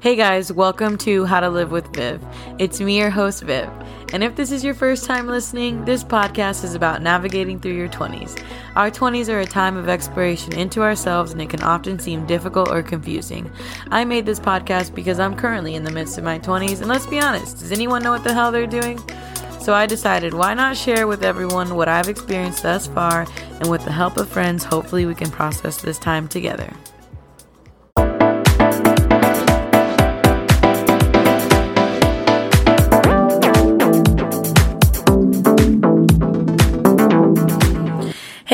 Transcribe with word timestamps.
Hey 0.00 0.14
guys, 0.14 0.52
welcome 0.52 0.96
to 0.98 1.24
How 1.24 1.40
to 1.40 1.50
Live 1.50 1.72
with 1.72 1.92
Viv. 1.92 2.22
It's 2.60 2.78
me, 2.78 2.98
your 2.98 3.10
host, 3.10 3.42
Viv. 3.42 3.68
And 4.12 4.22
if 4.22 4.36
this 4.36 4.52
is 4.52 4.62
your 4.62 4.74
first 4.74 5.04
time 5.06 5.26
listening, 5.26 5.84
this 5.84 6.04
podcast 6.04 6.62
is 6.62 6.76
about 6.76 7.02
navigating 7.02 7.58
through 7.58 7.74
your 7.74 7.88
20s. 7.88 8.40
Our 8.76 8.92
20s 8.92 9.28
are 9.28 9.40
a 9.40 9.44
time 9.44 9.76
of 9.76 9.88
exploration 9.88 10.56
into 10.56 10.82
ourselves, 10.82 11.32
and 11.32 11.42
it 11.42 11.50
can 11.50 11.64
often 11.64 11.98
seem 11.98 12.26
difficult 12.26 12.70
or 12.70 12.80
confusing. 12.80 13.50
I 13.90 14.04
made 14.04 14.24
this 14.24 14.38
podcast 14.38 14.94
because 14.94 15.18
I'm 15.18 15.34
currently 15.34 15.74
in 15.74 15.82
the 15.82 15.90
midst 15.90 16.16
of 16.16 16.22
my 16.22 16.38
20s, 16.38 16.78
and 16.78 16.86
let's 16.86 17.08
be 17.08 17.18
honest, 17.18 17.58
does 17.58 17.72
anyone 17.72 18.04
know 18.04 18.12
what 18.12 18.22
the 18.22 18.32
hell 18.32 18.52
they're 18.52 18.68
doing? 18.68 19.00
So 19.60 19.74
I 19.74 19.86
decided 19.86 20.32
why 20.32 20.54
not 20.54 20.76
share 20.76 21.08
with 21.08 21.24
everyone 21.24 21.74
what 21.74 21.88
I've 21.88 22.08
experienced 22.08 22.62
thus 22.62 22.86
far, 22.86 23.26
and 23.58 23.68
with 23.68 23.84
the 23.84 23.90
help 23.90 24.16
of 24.16 24.28
friends, 24.28 24.62
hopefully 24.62 25.06
we 25.06 25.16
can 25.16 25.32
process 25.32 25.82
this 25.82 25.98
time 25.98 26.28
together. 26.28 26.72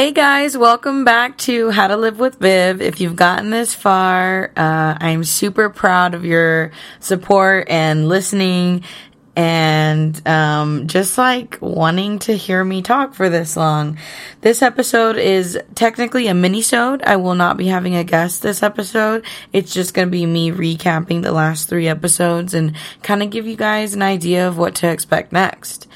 Hey 0.05 0.13
guys, 0.13 0.55
welcome 0.55 1.07
back 1.07 1.39
to 1.39 1.71
How 1.71 1.87
to 1.89 1.97
Live 1.97 2.19
with 2.19 2.39
Viv. 2.39 2.83
If 2.83 3.01
you've 3.01 3.17
gotten 3.17 3.49
this 3.49 3.73
far, 3.73 4.53
uh, 4.55 4.99
I'm 5.01 5.25
super 5.25 5.71
proud 5.71 6.13
of 6.13 6.27
your 6.27 6.73
support 7.01 7.69
and 7.71 8.07
listening 8.07 8.85
and 9.35 10.29
um, 10.29 10.89
just 10.89 11.17
like 11.17 11.57
wanting 11.63 12.19
to 12.19 12.37
hear 12.37 12.63
me 12.63 12.83
talk 12.83 13.15
for 13.15 13.31
this 13.31 13.57
long. 13.57 13.97
This 14.43 14.61
episode 14.61 15.17
is 15.17 15.59
technically 15.75 16.27
a 16.27 16.35
mini-sode. 16.35 17.03
I 17.03 17.17
will 17.17 17.35
not 17.35 17.57
be 17.57 17.69
having 17.69 17.97
a 17.97 18.05
guest 18.05 18.43
this 18.43 18.63
episode. 18.63 19.25
It's 19.55 19.73
just 19.73 19.95
going 19.95 20.09
to 20.09 20.13
be 20.13 20.27
me 20.27 20.51
recapping 20.51 21.23
the 21.23 21.33
last 21.33 21.67
three 21.67 21.89
episodes 21.89 22.53
and 22.53 22.77
kind 23.03 23.23
of 23.23 23.31
give 23.31 23.47
you 23.47 23.57
guys 23.57 23.95
an 23.95 24.03
idea 24.03 24.47
of 24.47 24.59
what 24.59 24.75
to 24.77 24.91
expect 24.91 25.33
next. 25.33 25.89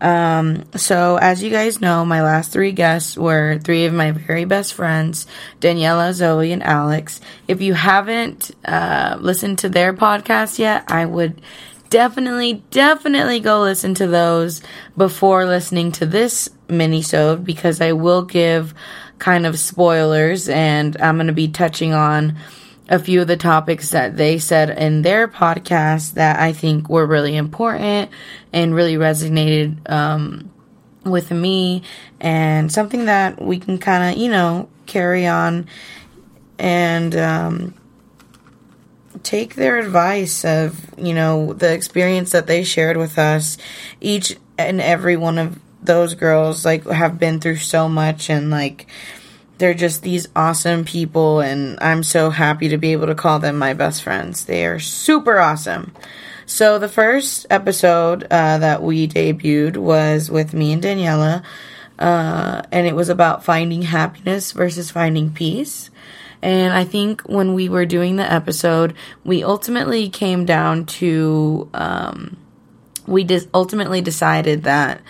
Um, 0.00 0.64
so 0.74 1.16
as 1.16 1.42
you 1.42 1.50
guys 1.50 1.80
know, 1.80 2.04
my 2.04 2.22
last 2.22 2.52
three 2.52 2.72
guests 2.72 3.16
were 3.16 3.58
three 3.58 3.86
of 3.86 3.94
my 3.94 4.10
very 4.10 4.44
best 4.44 4.74
friends, 4.74 5.26
Daniela, 5.60 6.12
Zoe, 6.12 6.52
and 6.52 6.62
Alex. 6.62 7.20
If 7.48 7.62
you 7.62 7.74
haven't, 7.74 8.50
uh, 8.64 9.16
listened 9.20 9.60
to 9.60 9.68
their 9.68 9.94
podcast 9.94 10.58
yet, 10.58 10.90
I 10.90 11.06
would 11.06 11.40
definitely, 11.88 12.64
definitely 12.70 13.40
go 13.40 13.62
listen 13.62 13.94
to 13.94 14.06
those 14.06 14.62
before 14.96 15.46
listening 15.46 15.92
to 15.92 16.06
this 16.06 16.48
mini-sode 16.68 17.44
because 17.44 17.80
I 17.80 17.92
will 17.92 18.22
give 18.22 18.74
kind 19.18 19.46
of 19.46 19.58
spoilers 19.58 20.48
and 20.48 20.96
I'm 21.00 21.16
going 21.16 21.28
to 21.28 21.32
be 21.32 21.48
touching 21.48 21.94
on 21.94 22.36
a 22.88 22.98
few 22.98 23.20
of 23.20 23.26
the 23.26 23.36
topics 23.36 23.90
that 23.90 24.16
they 24.16 24.38
said 24.38 24.70
in 24.70 25.02
their 25.02 25.26
podcast 25.26 26.14
that 26.14 26.38
I 26.38 26.52
think 26.52 26.88
were 26.88 27.06
really 27.06 27.36
important 27.36 28.10
and 28.52 28.74
really 28.74 28.94
resonated 28.94 29.90
um, 29.90 30.50
with 31.04 31.30
me, 31.30 31.82
and 32.20 32.70
something 32.70 33.06
that 33.06 33.40
we 33.40 33.58
can 33.58 33.78
kind 33.78 34.12
of, 34.12 34.22
you 34.22 34.30
know, 34.30 34.68
carry 34.86 35.26
on 35.26 35.66
and 36.58 37.14
um, 37.16 37.74
take 39.22 39.54
their 39.54 39.78
advice 39.78 40.44
of, 40.44 40.94
you 40.96 41.14
know, 41.14 41.52
the 41.52 41.72
experience 41.72 42.32
that 42.32 42.46
they 42.46 42.64
shared 42.64 42.96
with 42.96 43.18
us. 43.18 43.58
Each 44.00 44.36
and 44.58 44.80
every 44.80 45.16
one 45.16 45.38
of 45.38 45.58
those 45.82 46.14
girls, 46.14 46.64
like, 46.64 46.84
have 46.86 47.18
been 47.18 47.40
through 47.40 47.56
so 47.56 47.88
much 47.88 48.30
and, 48.30 48.50
like, 48.50 48.86
they're 49.58 49.74
just 49.74 50.02
these 50.02 50.28
awesome 50.36 50.84
people, 50.84 51.40
and 51.40 51.78
I'm 51.80 52.02
so 52.02 52.30
happy 52.30 52.68
to 52.68 52.78
be 52.78 52.92
able 52.92 53.06
to 53.06 53.14
call 53.14 53.38
them 53.38 53.58
my 53.58 53.72
best 53.72 54.02
friends. 54.02 54.44
They 54.44 54.66
are 54.66 54.78
super 54.78 55.38
awesome. 55.38 55.94
So, 56.44 56.78
the 56.78 56.88
first 56.88 57.46
episode 57.50 58.24
uh, 58.24 58.58
that 58.58 58.82
we 58.82 59.08
debuted 59.08 59.76
was 59.76 60.30
with 60.30 60.54
me 60.54 60.72
and 60.72 60.82
Daniela, 60.82 61.42
uh, 61.98 62.62
and 62.70 62.86
it 62.86 62.94
was 62.94 63.08
about 63.08 63.44
finding 63.44 63.82
happiness 63.82 64.52
versus 64.52 64.90
finding 64.90 65.32
peace. 65.32 65.90
And 66.42 66.72
I 66.72 66.84
think 66.84 67.22
when 67.22 67.54
we 67.54 67.68
were 67.68 67.86
doing 67.86 68.16
the 68.16 68.30
episode, 68.30 68.94
we 69.24 69.42
ultimately 69.42 70.08
came 70.08 70.44
down 70.44 70.84
to, 70.86 71.68
um, 71.72 72.36
we 73.06 73.24
just 73.24 73.48
ultimately 73.54 74.02
decided 74.02 74.64
that 74.64 75.00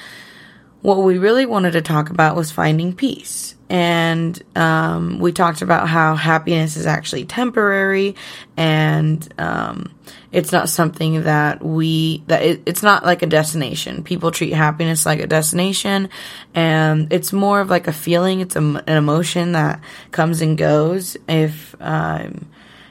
what 0.86 0.98
we 0.98 1.18
really 1.18 1.46
wanted 1.46 1.72
to 1.72 1.82
talk 1.82 2.10
about 2.10 2.36
was 2.36 2.52
finding 2.52 2.94
peace. 2.94 3.56
And 3.68 4.40
um, 4.54 5.18
we 5.18 5.32
talked 5.32 5.60
about 5.60 5.88
how 5.88 6.14
happiness 6.14 6.76
is 6.76 6.86
actually 6.86 7.24
temporary 7.24 8.14
and 8.56 9.28
um, 9.36 9.92
it's 10.30 10.52
not 10.52 10.68
something 10.68 11.24
that 11.24 11.60
we 11.60 12.22
that 12.28 12.42
it, 12.42 12.62
it's 12.66 12.84
not 12.84 13.04
like 13.04 13.22
a 13.22 13.26
destination. 13.26 14.04
People 14.04 14.30
treat 14.30 14.52
happiness 14.52 15.04
like 15.04 15.18
a 15.18 15.26
destination 15.26 16.08
and 16.54 17.12
it's 17.12 17.32
more 17.32 17.60
of 17.60 17.68
like 17.68 17.88
a 17.88 17.92
feeling. 17.92 18.38
It's 18.38 18.54
a, 18.54 18.60
an 18.60 18.96
emotion 18.96 19.52
that 19.52 19.80
comes 20.12 20.40
and 20.40 20.56
goes. 20.56 21.16
If 21.28 21.74
um, 21.80 22.46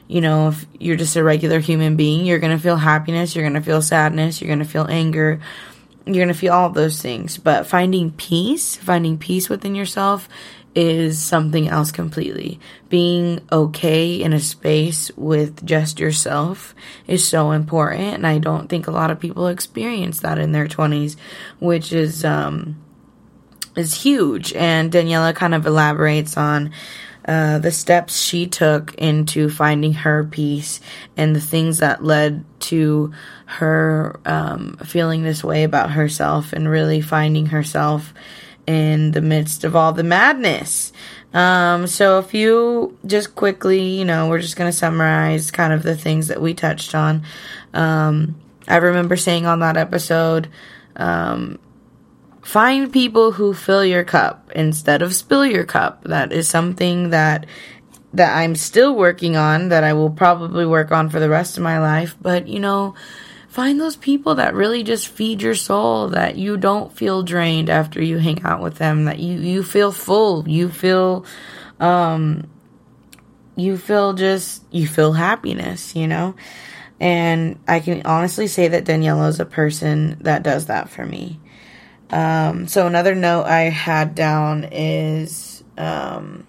you 0.06 0.20
know 0.20 0.48
if 0.48 0.66
you're 0.78 0.96
just 0.96 1.16
a 1.16 1.24
regular 1.24 1.60
human 1.60 1.96
being 1.96 2.26
you're 2.26 2.38
gonna 2.38 2.58
feel 2.58 2.76
happiness 2.76 3.34
you're 3.34 3.44
gonna 3.44 3.62
feel 3.62 3.82
sadness 3.82 4.40
you're 4.40 4.48
gonna 4.48 4.64
feel 4.64 4.86
anger 4.88 5.40
you're 6.06 6.24
going 6.24 6.28
to 6.28 6.34
feel 6.34 6.52
all 6.52 6.70
those 6.70 7.02
things 7.02 7.36
but 7.36 7.66
finding 7.66 8.10
peace 8.12 8.76
finding 8.76 9.18
peace 9.18 9.48
within 9.48 9.74
yourself 9.74 10.28
is 10.76 11.18
something 11.18 11.68
else 11.68 11.90
completely. 11.90 12.60
Being 12.90 13.40
okay 13.50 14.20
in 14.20 14.34
a 14.34 14.38
space 14.38 15.10
with 15.16 15.64
just 15.64 15.98
yourself 15.98 16.74
is 17.06 17.26
so 17.26 17.52
important, 17.52 18.14
and 18.14 18.26
I 18.26 18.36
don't 18.36 18.68
think 18.68 18.86
a 18.86 18.92
lot 18.92 19.10
of 19.10 19.18
people 19.18 19.46
experience 19.46 20.20
that 20.20 20.38
in 20.38 20.52
their 20.52 20.68
20s, 20.68 21.16
which 21.58 21.94
is 21.94 22.24
um 22.24 22.76
is 23.74 24.02
huge. 24.02 24.52
And 24.52 24.92
Daniela 24.92 25.34
kind 25.34 25.54
of 25.54 25.66
elaborates 25.66 26.36
on 26.36 26.72
uh, 27.26 27.58
the 27.58 27.72
steps 27.72 28.20
she 28.20 28.46
took 28.46 28.94
into 28.94 29.48
finding 29.48 29.92
her 29.92 30.24
peace 30.24 30.80
and 31.16 31.34
the 31.34 31.40
things 31.40 31.78
that 31.78 32.04
led 32.04 32.44
to 32.60 33.12
her 33.46 34.20
um, 34.24 34.76
feeling 34.84 35.22
this 35.22 35.42
way 35.42 35.64
about 35.64 35.90
herself 35.90 36.52
and 36.52 36.68
really 36.68 37.00
finding 37.00 37.46
herself 37.46 38.14
in 38.66 39.12
the 39.12 39.20
midst 39.20 39.64
of 39.64 39.74
all 39.74 39.92
the 39.92 40.02
madness. 40.02 40.92
Um, 41.34 41.86
so, 41.86 42.18
a 42.18 42.22
few 42.22 42.96
just 43.04 43.34
quickly, 43.34 43.80
you 43.80 44.04
know, 44.04 44.28
we're 44.28 44.40
just 44.40 44.56
going 44.56 44.70
to 44.70 44.76
summarize 44.76 45.50
kind 45.50 45.72
of 45.72 45.82
the 45.82 45.96
things 45.96 46.28
that 46.28 46.40
we 46.40 46.54
touched 46.54 46.94
on. 46.94 47.22
Um, 47.74 48.36
I 48.68 48.76
remember 48.76 49.16
saying 49.16 49.46
on 49.46 49.60
that 49.60 49.76
episode, 49.76 50.48
um, 50.96 51.58
find 52.56 52.90
people 52.90 53.32
who 53.32 53.52
fill 53.52 53.84
your 53.84 54.02
cup 54.02 54.50
instead 54.54 55.02
of 55.02 55.14
spill 55.14 55.44
your 55.44 55.64
cup. 55.64 56.02
That 56.04 56.32
is 56.32 56.48
something 56.48 57.10
that 57.10 57.44
that 58.14 58.34
I'm 58.34 58.56
still 58.56 58.96
working 58.96 59.36
on 59.36 59.68
that 59.68 59.84
I 59.84 59.92
will 59.92 60.08
probably 60.08 60.64
work 60.64 60.90
on 60.90 61.10
for 61.10 61.20
the 61.20 61.28
rest 61.28 61.58
of 61.58 61.62
my 61.62 61.78
life, 61.78 62.16
but 62.18 62.48
you 62.48 62.58
know, 62.58 62.94
find 63.50 63.78
those 63.78 63.96
people 63.96 64.36
that 64.36 64.54
really 64.54 64.84
just 64.84 65.08
feed 65.08 65.42
your 65.42 65.54
soul 65.54 66.08
that 66.08 66.38
you 66.38 66.56
don't 66.56 66.90
feel 66.90 67.22
drained 67.22 67.68
after 67.68 68.02
you 68.02 68.16
hang 68.16 68.42
out 68.42 68.62
with 68.62 68.76
them 68.76 69.04
that 69.04 69.18
you 69.18 69.38
you 69.38 69.62
feel 69.62 69.92
full. 69.92 70.48
You 70.48 70.70
feel 70.70 71.26
um 71.78 72.48
you 73.54 73.76
feel 73.76 74.14
just 74.14 74.64
you 74.70 74.86
feel 74.86 75.12
happiness 75.12 75.94
you 75.94 76.08
know? 76.08 76.34
And 76.98 77.58
i 77.68 77.80
can 77.80 78.00
honestly 78.06 78.46
say 78.46 78.68
that 78.68 78.86
daniela 78.86 79.28
is 79.28 79.40
a 79.40 79.44
person 79.44 80.16
that 80.22 80.42
does 80.42 80.68
that 80.68 80.88
for 80.88 81.04
me 81.04 81.38
um 82.10 82.66
so 82.68 82.86
another 82.86 83.14
note 83.14 83.44
i 83.44 83.62
had 83.62 84.14
down 84.14 84.64
is 84.70 85.64
um 85.78 86.46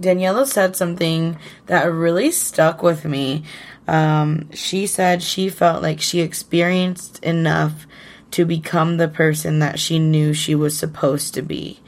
daniela 0.00 0.46
said 0.46 0.76
something 0.76 1.38
that 1.66 1.84
really 1.84 2.30
stuck 2.30 2.82
with 2.82 3.04
me 3.04 3.42
um, 3.86 4.50
she 4.52 4.86
said 4.86 5.22
she 5.22 5.48
felt 5.48 5.82
like 5.82 6.00
she 6.00 6.20
experienced 6.20 7.22
enough 7.22 7.86
to 8.30 8.44
become 8.44 8.96
the 8.96 9.08
person 9.08 9.58
that 9.58 9.78
she 9.78 9.98
knew 9.98 10.32
she 10.32 10.54
was 10.54 10.76
supposed 10.76 11.34
to 11.34 11.42
be. 11.42 11.80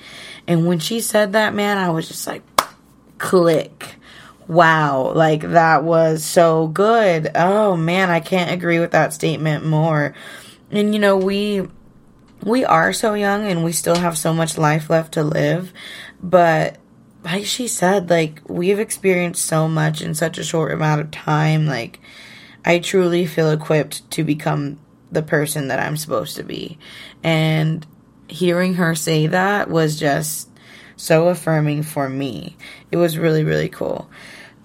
And 0.46 0.66
when 0.66 0.78
she 0.78 1.00
said 1.00 1.32
that, 1.32 1.54
man, 1.54 1.78
I 1.78 1.90
was 1.90 2.06
just 2.06 2.26
like, 2.26 2.42
click. 3.18 3.96
Wow, 4.46 5.12
like 5.12 5.40
that 5.40 5.82
was 5.82 6.24
so 6.24 6.68
good. 6.68 7.32
Oh 7.34 7.76
man, 7.76 8.10
I 8.10 8.20
can't 8.20 8.52
agree 8.52 8.78
with 8.78 8.92
that 8.92 9.12
statement 9.12 9.66
more. 9.66 10.14
And 10.70 10.94
you 10.94 11.00
know, 11.00 11.16
we 11.16 11.66
we 12.42 12.64
are 12.64 12.92
so 12.92 13.14
young 13.14 13.46
and 13.46 13.64
we 13.64 13.72
still 13.72 13.96
have 13.96 14.16
so 14.18 14.32
much 14.32 14.58
life 14.58 14.90
left 14.90 15.14
to 15.14 15.22
live, 15.22 15.72
but 16.22 16.78
like 17.24 17.44
she 17.44 17.66
said, 17.66 18.08
like 18.08 18.40
we've 18.46 18.78
experienced 18.78 19.44
so 19.44 19.66
much 19.68 20.00
in 20.00 20.14
such 20.14 20.38
a 20.38 20.44
short 20.44 20.72
amount 20.72 21.00
of 21.00 21.10
time. 21.10 21.66
Like 21.66 22.00
I 22.64 22.78
truly 22.78 23.26
feel 23.26 23.50
equipped 23.50 24.08
to 24.12 24.24
become 24.24 24.78
the 25.10 25.22
person 25.22 25.68
that 25.68 25.80
I'm 25.80 25.96
supposed 25.96 26.36
to 26.36 26.44
be. 26.44 26.78
And 27.22 27.86
hearing 28.28 28.74
her 28.74 28.94
say 28.94 29.26
that 29.26 29.70
was 29.70 29.98
just 29.98 30.48
so 30.96 31.28
affirming 31.28 31.82
for 31.82 32.08
me. 32.08 32.56
It 32.90 32.96
was 32.96 33.18
really, 33.18 33.44
really 33.44 33.68
cool. 33.68 34.08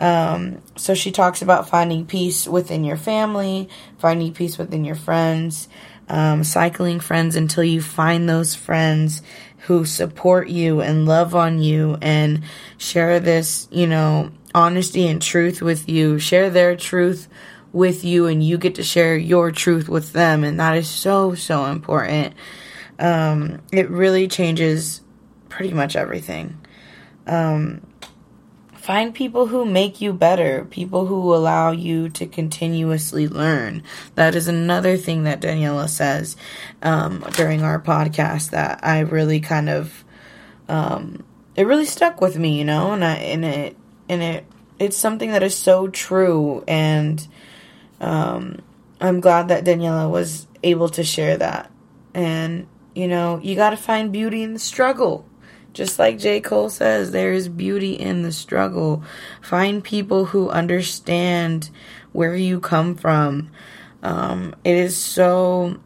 Um, 0.01 0.63
so 0.75 0.95
she 0.95 1.12
talks 1.12 1.44
about 1.44 1.69
finding 1.69 2.07
peace 2.07 2.48
within 2.48 2.83
your 2.83 2.98
family, 2.98 3.69
finding 4.00 4.33
peace 4.33 4.57
within 4.57 4.83
your 4.83 4.95
friends, 4.95 5.69
um, 6.09 6.44
cycling 6.44 7.00
friends 7.00 7.36
until 7.36 7.63
you 7.63 7.83
find 7.83 8.27
those 8.27 8.56
friends 8.56 9.21
who 9.68 9.86
support 9.86 10.50
you 10.50 10.81
and 10.81 11.06
love 11.06 11.36
on 11.36 11.62
you 11.62 12.00
and 12.01 12.44
share 12.80 13.19
this, 13.19 13.68
you 13.71 13.86
know, 13.86 14.31
honesty 14.56 15.07
and 15.07 15.21
truth 15.21 15.62
with 15.62 15.88
you, 15.88 16.18
share 16.18 16.50
their 16.50 16.75
truth 16.75 17.27
with 17.71 18.03
you, 18.03 18.25
and 18.25 18.44
you 18.44 18.57
get 18.57 18.75
to 18.75 18.83
share 18.83 19.15
your 19.15 19.51
truth 19.51 19.88
with 19.88 20.13
them. 20.13 20.44
And 20.44 20.59
that 20.59 20.75
is 20.75 20.89
so, 20.89 21.36
so 21.36 21.65
important. 21.65 22.33
Um, 22.98 23.62
it 23.71 23.88
really 23.92 24.27
changes 24.27 25.01
pretty 25.48 25.75
much 25.75 25.95
everything. 25.95 26.57
Um, 27.27 27.86
find 28.81 29.13
people 29.13 29.45
who 29.45 29.63
make 29.63 30.01
you 30.01 30.12
better, 30.12 30.66
people 30.66 31.06
who 31.06 31.33
allow 31.36 31.69
you 31.72 32.10
to 32.10 32.25
continuously 32.25 33.28
learn. 33.28 33.83
That 34.16 34.33
is 34.33 34.48
another 34.48 34.98
thing 34.98 35.24
that 35.24 35.39
Daniela 35.39 35.88
says 35.88 36.36
um, 36.81 37.24
during 37.33 37.62
our 37.62 37.80
podcast 37.80 38.50
that 38.50 38.80
I 38.83 39.01
really 39.01 39.39
kind 39.39 39.69
of 39.69 40.04
um, 40.68 41.24
it 41.56 41.68
really 41.68 41.86
stuck 41.86 42.22
with 42.22 42.38
me, 42.38 42.57
you 42.57 42.66
know, 42.66 42.94
and 42.94 43.06
I 43.06 43.16
and 43.16 43.45
it 43.45 43.78
and 44.10 44.24
it 44.24 44.45
it's 44.80 44.98
something 44.98 45.31
that 45.31 45.44
is 45.44 45.56
so 45.56 45.88
true, 45.88 46.63
and 46.68 47.25
um, 48.00 48.62
I'm 49.00 49.19
glad 49.19 49.50
that 49.50 49.63
Daniela 49.63 50.10
was 50.10 50.48
able 50.63 50.89
to 50.89 51.04
share 51.04 51.38
that. 51.38 51.69
And 52.16 52.68
you 52.95 53.07
know, 53.07 53.39
you 53.44 53.56
got 53.56 53.72
to 53.72 53.77
find 53.77 54.12
beauty 54.12 54.42
in 54.42 54.54
the 54.54 54.60
struggle. 54.60 55.25
Just 55.73 56.00
like 56.00 56.19
J. 56.19 56.41
Cole 56.41 56.69
says, 56.69 57.12
there 57.12 57.31
is 57.31 57.47
beauty 57.47 57.94
in 57.94 58.23
the 58.23 58.31
struggle. 58.31 59.03
Find 59.41 59.83
people 59.83 60.25
who 60.25 60.50
understand 60.50 61.69
where 62.12 62.35
you 62.35 62.59
come 62.59 62.95
from. 62.95 63.51
Um, 64.03 64.56
it 64.63 64.75
is 64.75 64.97
so 64.97 65.79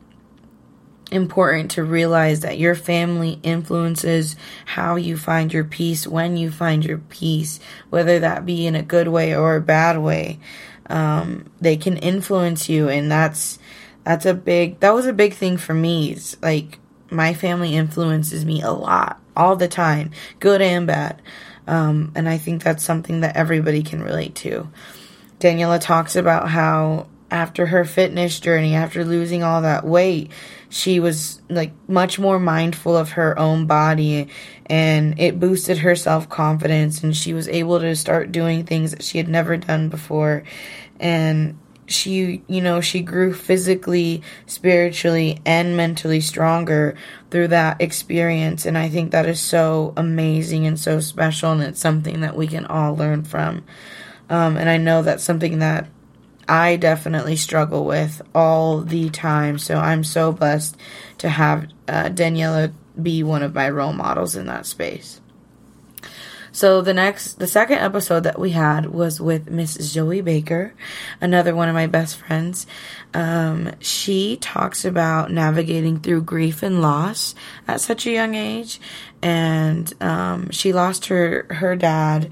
important 1.11 1.71
to 1.71 1.83
realize 1.83 2.41
that 2.41 2.57
your 2.57 2.75
family 2.75 3.39
influences 3.43 4.35
how 4.65 4.95
you 4.95 5.17
find 5.17 5.53
your 5.53 5.63
peace 5.63 6.07
when 6.07 6.35
you 6.37 6.51
find 6.51 6.83
your 6.83 6.97
peace, 6.97 7.59
whether 7.89 8.19
that 8.19 8.45
be 8.45 8.65
in 8.65 8.75
a 8.75 8.81
good 8.81 9.07
way 9.07 9.35
or 9.35 9.55
a 9.55 9.61
bad 9.61 9.97
way. 9.99 10.39
Um, 10.87 11.51
they 11.61 11.77
can 11.77 11.97
influence 11.97 12.69
you, 12.69 12.89
and 12.89 13.11
that's 13.11 13.59
that's 14.03 14.25
a 14.25 14.33
big 14.33 14.79
that 14.81 14.93
was 14.93 15.05
a 15.05 15.13
big 15.13 15.33
thing 15.33 15.57
for 15.57 15.73
me. 15.73 16.11
It's 16.11 16.39
like 16.41 16.79
my 17.09 17.33
family 17.33 17.75
influences 17.75 18.45
me 18.45 18.61
a 18.61 18.71
lot, 18.71 19.19
all 19.35 19.55
the 19.55 19.67
time, 19.67 20.11
good 20.39 20.61
and 20.61 20.87
bad. 20.87 21.21
Um, 21.67 22.11
and 22.15 22.29
I 22.29 22.37
think 22.37 22.63
that's 22.63 22.83
something 22.83 23.21
that 23.21 23.35
everybody 23.35 23.83
can 23.83 24.01
relate 24.01 24.35
to. 24.35 24.69
Daniela 25.39 25.81
talks 25.81 26.15
about 26.15 26.49
how 26.49 27.07
after 27.31 27.65
her 27.65 27.83
fitness 27.83 28.39
journey, 28.39 28.75
after 28.75 29.03
losing 29.03 29.43
all 29.43 29.63
that 29.63 29.85
weight, 29.85 30.31
she 30.69 30.99
was 30.99 31.41
like 31.49 31.71
much 31.87 32.19
more 32.19 32.39
mindful 32.39 32.95
of 32.95 33.11
her 33.11 33.37
own 33.37 33.65
body 33.65 34.27
and 34.67 35.19
it 35.19 35.39
boosted 35.39 35.79
her 35.79 35.95
self 35.95 36.29
confidence 36.29 37.03
and 37.03 37.15
she 37.15 37.33
was 37.33 37.47
able 37.47 37.79
to 37.79 37.95
start 37.95 38.31
doing 38.31 38.65
things 38.65 38.91
that 38.91 39.03
she 39.03 39.17
had 39.17 39.27
never 39.27 39.57
done 39.57 39.89
before. 39.89 40.43
And 40.99 41.57
she, 41.87 42.43
you 42.47 42.61
know, 42.61 42.81
she 42.81 43.01
grew 43.01 43.33
physically, 43.33 44.21
spiritually, 44.45 45.39
and 45.45 45.77
mentally 45.77 46.21
stronger 46.21 46.95
through 47.29 47.49
that 47.49 47.81
experience. 47.81 48.65
And 48.65 48.77
I 48.77 48.89
think 48.89 49.11
that 49.11 49.25
is 49.25 49.39
so 49.39 49.93
amazing 49.95 50.65
and 50.65 50.79
so 50.79 50.99
special. 50.99 51.51
And 51.51 51.61
it's 51.61 51.79
something 51.79 52.21
that 52.21 52.35
we 52.35 52.47
can 52.47 52.65
all 52.65 52.95
learn 52.95 53.23
from. 53.23 53.63
Um, 54.29 54.57
and 54.57 54.69
I 54.69 54.77
know 54.77 55.01
that's 55.01 55.23
something 55.23 55.59
that 55.59 55.87
I 56.47 56.75
definitely 56.75 57.35
struggle 57.35 57.85
with 57.85 58.21
all 58.33 58.81
the 58.81 59.09
time. 59.09 59.57
So 59.57 59.77
I'm 59.77 60.03
so 60.03 60.31
blessed 60.31 60.77
to 61.19 61.29
have 61.29 61.67
uh, 61.87 62.09
Daniela 62.09 62.73
be 63.01 63.23
one 63.23 63.43
of 63.43 63.53
my 63.53 63.69
role 63.69 63.93
models 63.93 64.35
in 64.35 64.47
that 64.47 64.65
space. 64.65 65.21
So 66.55 66.81
the 66.81 66.93
next, 66.93 67.37
the 67.39 67.47
second 67.47 67.79
episode 67.79 68.21
that 68.21 68.39
we 68.39 68.51
had 68.51 68.85
was 68.85 69.19
with 69.19 69.49
Miss 69.49 69.73
Zoe 69.73 70.21
Baker, 70.21 70.73
another 71.19 71.53
one 71.53 71.67
of 71.67 71.75
my 71.75 71.85
best 71.85 72.15
friends. 72.15 72.65
Um, 73.13 73.73
she 73.81 74.37
talks 74.37 74.85
about 74.85 75.33
navigating 75.33 75.99
through 75.99 76.21
grief 76.21 76.63
and 76.63 76.81
loss 76.81 77.35
at 77.67 77.81
such 77.81 78.07
a 78.07 78.11
young 78.11 78.35
age, 78.35 78.79
and 79.21 79.93
um, 80.01 80.49
she 80.51 80.71
lost 80.71 81.07
her 81.07 81.45
her 81.49 81.75
dad 81.75 82.31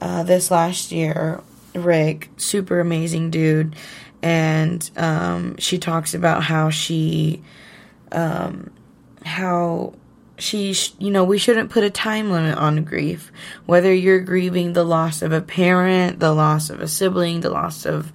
uh, 0.00 0.22
this 0.22 0.50
last 0.50 0.90
year 0.90 1.42
Rick, 1.74 2.30
super 2.38 2.80
amazing 2.80 3.28
dude. 3.28 3.76
And 4.22 4.90
um, 4.96 5.58
she 5.58 5.76
talks 5.76 6.14
about 6.14 6.42
how 6.42 6.70
she, 6.70 7.42
um, 8.12 8.70
how 9.26 9.92
she, 10.38 10.72
sh- 10.72 10.94
you 10.98 11.10
know, 11.10 11.24
we 11.24 11.38
shouldn't 11.38 11.70
put 11.70 11.84
a 11.84 11.90
time 11.90 12.30
limit 12.30 12.56
on 12.56 12.84
grief. 12.84 13.32
Whether 13.66 13.92
you're 13.92 14.20
grieving 14.20 14.72
the 14.72 14.84
loss 14.84 15.22
of 15.22 15.32
a 15.32 15.40
parent, 15.40 16.20
the 16.20 16.32
loss 16.32 16.70
of 16.70 16.80
a 16.80 16.88
sibling, 16.88 17.40
the 17.40 17.50
loss 17.50 17.84
of 17.84 18.12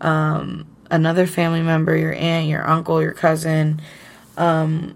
um, 0.00 0.66
another 0.90 1.26
family 1.26 1.62
member, 1.62 1.96
your 1.96 2.14
aunt, 2.14 2.48
your 2.48 2.66
uncle, 2.66 3.00
your 3.02 3.12
cousin, 3.12 3.80
um, 4.36 4.94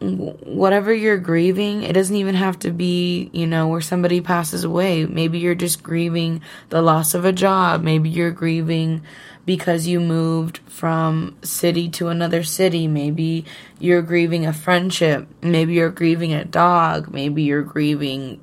whatever 0.00 0.92
you're 0.92 1.18
grieving, 1.18 1.82
it 1.82 1.92
doesn't 1.92 2.14
even 2.14 2.34
have 2.34 2.58
to 2.60 2.70
be, 2.70 3.30
you 3.32 3.46
know, 3.46 3.68
where 3.68 3.80
somebody 3.80 4.20
passes 4.20 4.64
away. 4.64 5.04
Maybe 5.06 5.38
you're 5.38 5.54
just 5.54 5.82
grieving 5.82 6.40
the 6.68 6.82
loss 6.82 7.14
of 7.14 7.24
a 7.24 7.32
job. 7.32 7.82
Maybe 7.82 8.08
you're 8.08 8.30
grieving 8.30 9.02
because 9.44 9.86
you 9.86 9.98
moved 9.98 10.58
from 10.66 11.36
city 11.42 11.88
to 11.88 12.08
another 12.08 12.44
city. 12.44 12.86
Maybe 12.86 13.44
you're 13.80 14.02
grieving 14.02 14.46
a 14.46 14.52
friendship. 14.52 15.26
Maybe 15.42 15.74
you're 15.74 15.90
grieving 15.90 16.32
a 16.32 16.44
dog. 16.44 17.12
Maybe 17.12 17.42
you're 17.42 17.62
grieving 17.62 18.40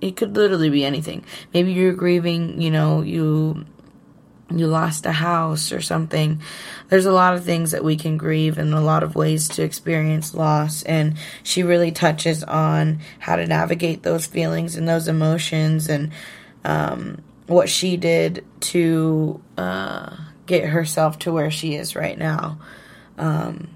it 0.00 0.16
could 0.16 0.36
literally 0.36 0.70
be 0.70 0.84
anything. 0.84 1.24
Maybe 1.54 1.72
you're 1.72 1.94
grieving, 1.94 2.60
you 2.60 2.70
know, 2.70 3.00
you 3.00 3.64
you 4.50 4.66
lost 4.66 5.06
a 5.06 5.12
house 5.12 5.72
or 5.72 5.80
something. 5.80 6.40
There's 6.88 7.06
a 7.06 7.12
lot 7.12 7.34
of 7.34 7.44
things 7.44 7.72
that 7.72 7.82
we 7.82 7.96
can 7.96 8.16
grieve 8.16 8.58
and 8.58 8.72
a 8.72 8.80
lot 8.80 9.02
of 9.02 9.16
ways 9.16 9.48
to 9.50 9.62
experience 9.62 10.34
loss. 10.34 10.82
And 10.84 11.16
she 11.42 11.62
really 11.62 11.90
touches 11.90 12.44
on 12.44 13.00
how 13.18 13.36
to 13.36 13.46
navigate 13.46 14.02
those 14.02 14.26
feelings 14.26 14.76
and 14.76 14.88
those 14.88 15.08
emotions 15.08 15.88
and 15.88 16.12
um, 16.64 17.22
what 17.46 17.68
she 17.68 17.96
did 17.96 18.44
to 18.60 19.40
uh, 19.56 20.16
get 20.46 20.64
herself 20.64 21.18
to 21.20 21.32
where 21.32 21.50
she 21.50 21.74
is 21.74 21.96
right 21.96 22.18
now. 22.18 22.58
Um, 23.18 23.68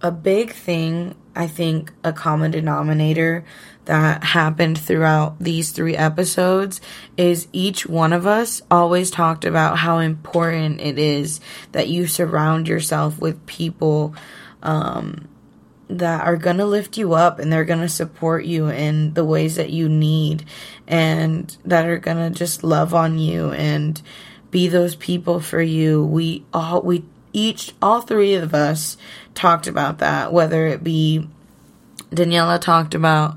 a 0.00 0.10
big 0.10 0.52
thing, 0.52 1.14
I 1.34 1.46
think, 1.46 1.92
a 2.02 2.12
common 2.12 2.50
denominator 2.50 3.44
that 3.86 4.24
happened 4.24 4.78
throughout 4.78 5.38
these 5.38 5.70
three 5.70 5.96
episodes 5.96 6.80
is 7.16 7.48
each 7.52 7.86
one 7.86 8.12
of 8.12 8.26
us 8.26 8.62
always 8.70 9.10
talked 9.10 9.44
about 9.44 9.78
how 9.78 9.98
important 9.98 10.80
it 10.80 10.98
is 10.98 11.40
that 11.72 11.88
you 11.88 12.06
surround 12.06 12.66
yourself 12.68 13.18
with 13.20 13.44
people 13.46 14.14
um, 14.62 15.28
that 15.88 16.24
are 16.24 16.36
going 16.36 16.56
to 16.56 16.64
lift 16.64 16.96
you 16.96 17.12
up 17.12 17.38
and 17.38 17.52
they're 17.52 17.64
going 17.64 17.80
to 17.80 17.88
support 17.88 18.44
you 18.44 18.68
in 18.68 19.12
the 19.14 19.24
ways 19.24 19.56
that 19.56 19.70
you 19.70 19.88
need 19.88 20.44
and 20.88 21.56
that 21.64 21.86
are 21.86 21.98
going 21.98 22.16
to 22.16 22.36
just 22.36 22.64
love 22.64 22.94
on 22.94 23.18
you 23.18 23.50
and 23.52 24.00
be 24.50 24.68
those 24.68 24.96
people 24.96 25.40
for 25.40 25.60
you. 25.60 26.04
We 26.04 26.44
all, 26.54 26.80
we 26.82 27.04
each, 27.32 27.74
all 27.82 28.00
three 28.00 28.34
of 28.34 28.54
us 28.54 28.96
talked 29.34 29.66
about 29.66 29.98
that, 29.98 30.32
whether 30.32 30.66
it 30.66 30.82
be 30.82 31.28
Daniela 32.10 32.60
talked 32.60 32.94
about 32.94 33.36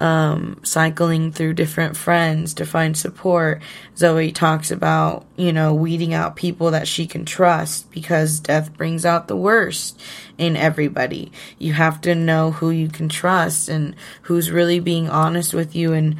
um, 0.00 0.58
cycling 0.62 1.30
through 1.30 1.52
different 1.52 1.96
friends 1.96 2.54
to 2.54 2.66
find 2.66 2.96
support. 2.96 3.62
Zoe 3.96 4.32
talks 4.32 4.70
about, 4.70 5.26
you 5.36 5.52
know, 5.52 5.74
weeding 5.74 6.14
out 6.14 6.36
people 6.36 6.70
that 6.70 6.88
she 6.88 7.06
can 7.06 7.26
trust 7.26 7.90
because 7.90 8.40
death 8.40 8.72
brings 8.76 9.04
out 9.04 9.28
the 9.28 9.36
worst 9.36 10.00
in 10.38 10.56
everybody. 10.56 11.30
You 11.58 11.74
have 11.74 12.00
to 12.02 12.14
know 12.14 12.50
who 12.50 12.70
you 12.70 12.88
can 12.88 13.10
trust 13.10 13.68
and 13.68 13.94
who's 14.22 14.50
really 14.50 14.80
being 14.80 15.10
honest 15.10 15.52
with 15.52 15.76
you 15.76 15.92
and 15.92 16.16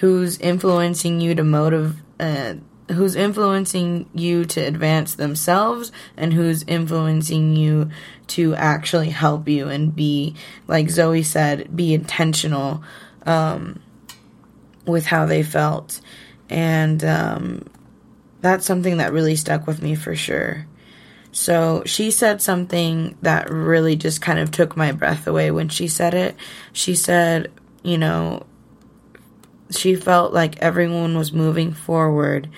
who's 0.00 0.36
influencing 0.38 1.20
you 1.20 1.36
to 1.36 1.44
motive, 1.44 2.02
uh, 2.18 2.54
who's 2.88 3.14
influencing 3.14 4.08
you 4.14 4.44
to 4.46 4.60
advance 4.60 5.14
themselves 5.14 5.92
and 6.16 6.32
who's 6.32 6.64
influencing 6.64 7.54
you 7.54 7.88
to 8.26 8.54
actually 8.56 9.10
help 9.10 9.48
you 9.48 9.68
and 9.68 9.94
be 9.94 10.34
like 10.66 10.90
Zoe 10.90 11.22
said 11.22 11.74
be 11.74 11.94
intentional 11.94 12.82
um, 13.26 13.80
with 14.86 15.06
how 15.06 15.26
they 15.26 15.42
felt. 15.42 16.00
And 16.48 17.02
um, 17.04 17.66
that's 18.40 18.66
something 18.66 18.98
that 18.98 19.12
really 19.12 19.36
stuck 19.36 19.66
with 19.66 19.82
me 19.82 19.94
for 19.94 20.14
sure. 20.14 20.66
So 21.32 21.82
she 21.86 22.10
said 22.10 22.42
something 22.42 23.16
that 23.22 23.50
really 23.50 23.96
just 23.96 24.20
kind 24.20 24.38
of 24.38 24.50
took 24.50 24.76
my 24.76 24.92
breath 24.92 25.26
away 25.26 25.50
when 25.50 25.70
she 25.70 25.88
said 25.88 26.12
it. 26.12 26.36
She 26.72 26.94
said, 26.94 27.50
you 27.82 27.96
know, 27.96 28.44
she 29.70 29.94
felt 29.94 30.34
like 30.34 30.58
everyone 30.58 31.16
was 31.16 31.32
moving 31.32 31.72
forward 31.72 32.50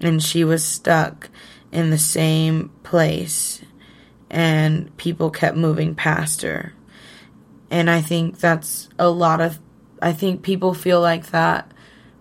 and 0.00 0.22
she 0.22 0.44
was 0.44 0.62
stuck 0.62 1.30
in 1.72 1.88
the 1.90 1.98
same 1.98 2.70
place 2.82 3.62
and 4.30 4.94
people 4.98 5.30
kept 5.30 5.56
moving 5.56 5.94
past 5.94 6.42
her. 6.42 6.74
And 7.70 7.88
I 7.88 8.02
think 8.02 8.38
that's 8.38 8.88
a 8.98 9.08
lot 9.08 9.40
of, 9.40 9.58
I 10.00 10.12
think 10.12 10.42
people 10.42 10.74
feel 10.74 11.00
like 11.00 11.30
that 11.30 11.70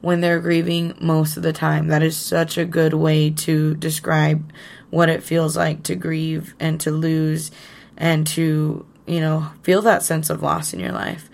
when 0.01 0.21
they're 0.21 0.39
grieving 0.39 0.95
most 0.99 1.37
of 1.37 1.43
the 1.43 1.53
time. 1.53 1.87
That 1.87 2.03
is 2.03 2.15
such 2.15 2.57
a 2.57 2.65
good 2.65 2.93
way 2.93 3.31
to 3.31 3.75
describe 3.75 4.51
what 4.89 5.09
it 5.09 5.23
feels 5.23 5.57
like 5.57 5.83
to 5.83 5.95
grieve 5.95 6.55
and 6.59 6.79
to 6.81 6.91
lose 6.91 7.51
and 7.97 8.25
to, 8.27 8.85
you 9.05 9.19
know, 9.19 9.51
feel 9.63 9.81
that 9.81 10.03
sense 10.03 10.29
of 10.29 10.41
loss 10.41 10.73
in 10.73 10.79
your 10.79 10.91
life. 10.91 11.29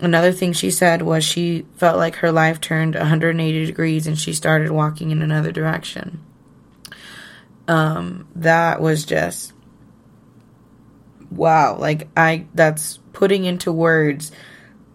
Another 0.00 0.32
thing 0.32 0.54
she 0.54 0.70
said 0.70 1.02
was 1.02 1.24
she 1.24 1.66
felt 1.76 1.98
like 1.98 2.16
her 2.16 2.32
life 2.32 2.60
turned 2.60 2.94
180 2.94 3.66
degrees 3.66 4.06
and 4.06 4.18
she 4.18 4.32
started 4.32 4.70
walking 4.70 5.10
in 5.10 5.20
another 5.20 5.52
direction. 5.52 6.24
Um, 7.68 8.26
that 8.34 8.80
was 8.80 9.04
just 9.04 9.52
wow. 11.30 11.76
Like, 11.76 12.08
I, 12.16 12.46
that's 12.54 12.98
putting 13.12 13.44
into 13.44 13.70
words 13.70 14.32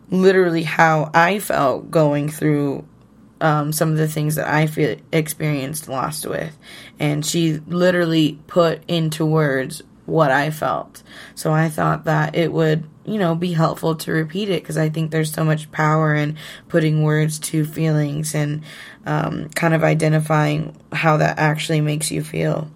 literally 0.10 0.64
how 0.64 1.10
I 1.14 1.40
felt 1.40 1.92
going 1.92 2.30
through 2.30 2.88
um, 3.42 3.74
some 3.74 3.92
of 3.92 3.98
the 3.98 4.08
things 4.08 4.36
that 4.36 4.48
I 4.48 4.68
feel 4.68 4.98
experienced 5.12 5.88
lost 5.88 6.26
with. 6.26 6.58
And 7.00 7.26
she 7.26 7.60
literally 7.68 8.40
put 8.48 8.82
into 8.88 9.26
words 9.26 9.82
what 10.06 10.32
I 10.32 10.52
felt. 10.52 11.02
So 11.34 11.52
I 11.52 11.70
thought 11.70 12.06
that 12.06 12.36
it 12.36 12.52
would, 12.52 12.84
you 13.06 13.18
know, 13.18 13.36
be 13.36 13.54
helpful 13.54 13.96
to 13.96 14.12
repeat 14.12 14.50
it 14.50 14.62
because 14.62 14.78
I 14.78 14.90
think 14.90 15.12
there's 15.12 15.34
so 15.34 15.44
much 15.44 15.72
power 15.72 16.14
in 16.14 16.38
putting 16.70 17.04
words 17.04 17.40
to 17.40 17.66
feelings 17.66 18.36
and 18.36 18.64
um, 19.06 19.50
kind 19.50 19.74
of 19.74 19.84
identifying 19.84 20.76
how 20.92 21.18
that 21.18 21.40
actually 21.40 21.82
makes 21.82 22.12
you 22.12 22.24
feel. 22.24 22.70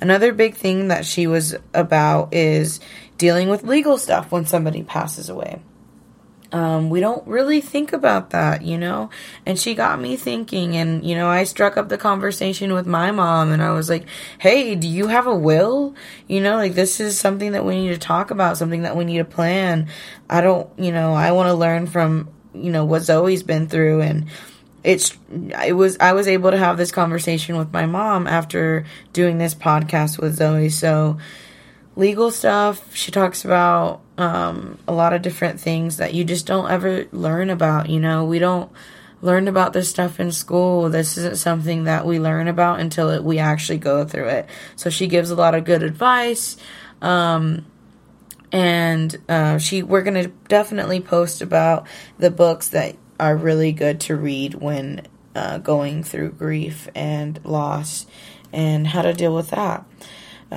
Another 0.00 0.32
big 0.32 0.56
thing 0.56 0.88
that 0.88 1.06
she 1.06 1.26
was 1.26 1.54
about 1.72 2.34
is 2.34 2.80
dealing 3.16 3.48
with 3.48 3.62
legal 3.62 3.96
stuff 3.96 4.32
when 4.32 4.44
somebody 4.44 4.82
passes 4.82 5.28
away. 5.28 5.60
Um, 6.54 6.88
we 6.88 7.00
don't 7.00 7.26
really 7.26 7.60
think 7.60 7.92
about 7.92 8.30
that, 8.30 8.62
you 8.62 8.78
know? 8.78 9.10
And 9.44 9.58
she 9.58 9.74
got 9.74 10.00
me 10.00 10.14
thinking, 10.14 10.76
and, 10.76 11.04
you 11.04 11.16
know, 11.16 11.28
I 11.28 11.42
struck 11.42 11.76
up 11.76 11.88
the 11.88 11.98
conversation 11.98 12.72
with 12.72 12.86
my 12.86 13.10
mom, 13.10 13.50
and 13.50 13.60
I 13.60 13.72
was 13.72 13.90
like, 13.90 14.06
hey, 14.38 14.76
do 14.76 14.86
you 14.86 15.08
have 15.08 15.26
a 15.26 15.34
will? 15.34 15.96
You 16.28 16.40
know, 16.40 16.54
like, 16.54 16.74
this 16.74 17.00
is 17.00 17.18
something 17.18 17.52
that 17.52 17.64
we 17.64 17.74
need 17.74 17.88
to 17.88 17.98
talk 17.98 18.30
about, 18.30 18.56
something 18.56 18.82
that 18.82 18.96
we 18.96 19.04
need 19.04 19.18
to 19.18 19.24
plan. 19.24 19.88
I 20.30 20.42
don't, 20.42 20.70
you 20.78 20.92
know, 20.92 21.12
I 21.12 21.32
want 21.32 21.48
to 21.48 21.54
learn 21.54 21.88
from, 21.88 22.28
you 22.54 22.70
know, 22.70 22.84
what 22.84 23.02
Zoe's 23.02 23.42
been 23.42 23.66
through, 23.66 24.02
and, 24.02 24.26
it's 24.84 25.16
it 25.64 25.72
was 25.72 25.96
I 25.98 26.12
was 26.12 26.28
able 26.28 26.50
to 26.50 26.58
have 26.58 26.76
this 26.76 26.92
conversation 26.92 27.56
with 27.56 27.72
my 27.72 27.86
mom 27.86 28.26
after 28.26 28.84
doing 29.14 29.38
this 29.38 29.54
podcast 29.54 30.20
with 30.20 30.36
Zoe. 30.36 30.68
So 30.68 31.16
legal 31.96 32.30
stuff, 32.30 32.94
she 32.94 33.10
talks 33.10 33.46
about 33.46 34.02
um, 34.16 34.78
a 34.86 34.92
lot 34.92 35.12
of 35.12 35.22
different 35.22 35.60
things 35.60 35.96
that 35.96 36.14
you 36.14 36.24
just 36.24 36.46
don't 36.46 36.70
ever 36.70 37.06
learn 37.12 37.50
about. 37.50 37.88
You 37.88 38.00
know, 38.00 38.24
we 38.24 38.38
don't 38.38 38.70
learn 39.22 39.48
about 39.48 39.72
this 39.72 39.88
stuff 39.88 40.20
in 40.20 40.30
school. 40.32 40.88
This 40.90 41.16
isn't 41.16 41.38
something 41.38 41.84
that 41.84 42.06
we 42.06 42.20
learn 42.20 42.46
about 42.46 42.80
until 42.80 43.10
it, 43.10 43.24
we 43.24 43.38
actually 43.38 43.78
go 43.78 44.04
through 44.04 44.28
it. 44.28 44.46
So 44.76 44.90
she 44.90 45.06
gives 45.06 45.30
a 45.30 45.36
lot 45.36 45.54
of 45.54 45.64
good 45.64 45.82
advice. 45.82 46.56
Um, 47.00 47.66
and 48.52 49.16
uh, 49.28 49.58
she, 49.58 49.82
we're 49.82 50.02
gonna 50.02 50.28
definitely 50.48 51.00
post 51.00 51.42
about 51.42 51.86
the 52.18 52.30
books 52.30 52.68
that 52.68 52.96
are 53.18 53.36
really 53.36 53.72
good 53.72 54.00
to 54.00 54.16
read 54.16 54.54
when 54.54 55.06
uh, 55.34 55.58
going 55.58 56.04
through 56.04 56.30
grief 56.32 56.88
and 56.94 57.40
loss, 57.44 58.06
and 58.52 58.86
how 58.86 59.02
to 59.02 59.12
deal 59.12 59.34
with 59.34 59.50
that. 59.50 59.84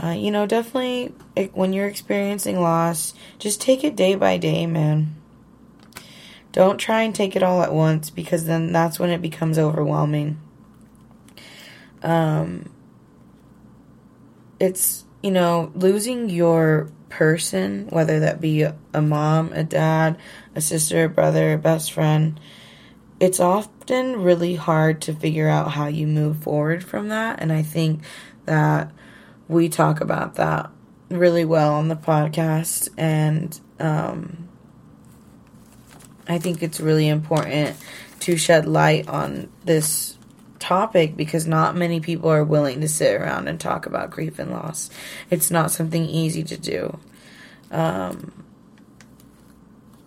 Uh, 0.01 0.11
you 0.11 0.29
know, 0.29 0.45
definitely 0.45 1.13
when 1.53 1.73
you're 1.73 1.87
experiencing 1.87 2.59
loss, 2.61 3.13
just 3.39 3.59
take 3.59 3.83
it 3.83 3.95
day 3.95 4.15
by 4.15 4.37
day, 4.37 4.67
man. 4.67 5.15
Don't 6.51 6.77
try 6.77 7.01
and 7.01 7.13
take 7.13 7.35
it 7.35 7.43
all 7.43 7.61
at 7.61 7.73
once 7.73 8.09
because 8.09 8.45
then 8.45 8.71
that's 8.71 8.99
when 8.99 9.09
it 9.09 9.21
becomes 9.21 9.57
overwhelming. 9.57 10.39
Um, 12.03 12.69
it's, 14.59 15.05
you 15.23 15.31
know, 15.31 15.71
losing 15.75 16.29
your 16.29 16.89
person, 17.09 17.87
whether 17.89 18.19
that 18.19 18.41
be 18.41 18.63
a 18.63 19.01
mom, 19.01 19.51
a 19.53 19.63
dad, 19.63 20.17
a 20.55 20.61
sister, 20.61 21.05
a 21.05 21.09
brother, 21.09 21.53
a 21.53 21.57
best 21.57 21.91
friend, 21.91 22.39
it's 23.19 23.39
often 23.39 24.21
really 24.21 24.55
hard 24.55 25.01
to 25.01 25.13
figure 25.13 25.47
out 25.47 25.71
how 25.71 25.87
you 25.87 26.05
move 26.05 26.43
forward 26.43 26.83
from 26.83 27.09
that. 27.09 27.41
And 27.41 27.51
I 27.51 27.63
think 27.63 28.03
that 28.45 28.91
we 29.47 29.69
talk 29.69 30.01
about 30.01 30.35
that 30.35 30.69
really 31.09 31.45
well 31.45 31.73
on 31.73 31.87
the 31.87 31.95
podcast. 31.95 32.89
And 32.97 33.59
um, 33.79 34.49
I 36.27 36.37
think 36.39 36.61
it's 36.61 36.79
really 36.79 37.07
important 37.07 37.77
to 38.21 38.37
shed 38.37 38.67
light 38.67 39.07
on 39.07 39.49
this 39.63 40.17
topic 40.59 41.15
because 41.15 41.47
not 41.47 41.75
many 41.75 41.99
people 41.99 42.29
are 42.29 42.43
willing 42.43 42.81
to 42.81 42.87
sit 42.87 43.19
around 43.19 43.47
and 43.47 43.59
talk 43.59 43.85
about 43.85 44.09
grief 44.09 44.39
and 44.39 44.51
loss. 44.51 44.89
It's 45.29 45.51
not 45.51 45.71
something 45.71 46.05
easy 46.05 46.43
to 46.43 46.57
do. 46.57 46.99
Um, 47.71 48.43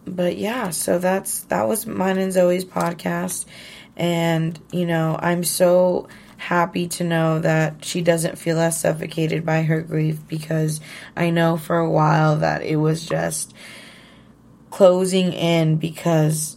but 0.06 0.36
yeah, 0.36 0.70
so 0.70 0.98
that's 0.98 1.40
that 1.44 1.68
was 1.68 1.86
mine 1.86 2.18
and 2.18 2.32
Zoe's 2.32 2.64
podcast, 2.64 3.46
and 3.96 4.58
you 4.72 4.86
know 4.86 5.16
I'm 5.20 5.44
so 5.44 6.08
happy 6.40 6.88
to 6.88 7.04
know 7.04 7.38
that 7.38 7.84
she 7.84 8.00
doesn't 8.00 8.38
feel 8.38 8.58
as 8.58 8.80
suffocated 8.80 9.44
by 9.44 9.62
her 9.62 9.82
grief 9.82 10.18
because 10.26 10.80
I 11.14 11.28
know 11.28 11.58
for 11.58 11.76
a 11.76 11.90
while 11.90 12.38
that 12.38 12.62
it 12.62 12.76
was 12.76 13.04
just 13.04 13.54
closing 14.70 15.34
in 15.34 15.76
because 15.76 16.56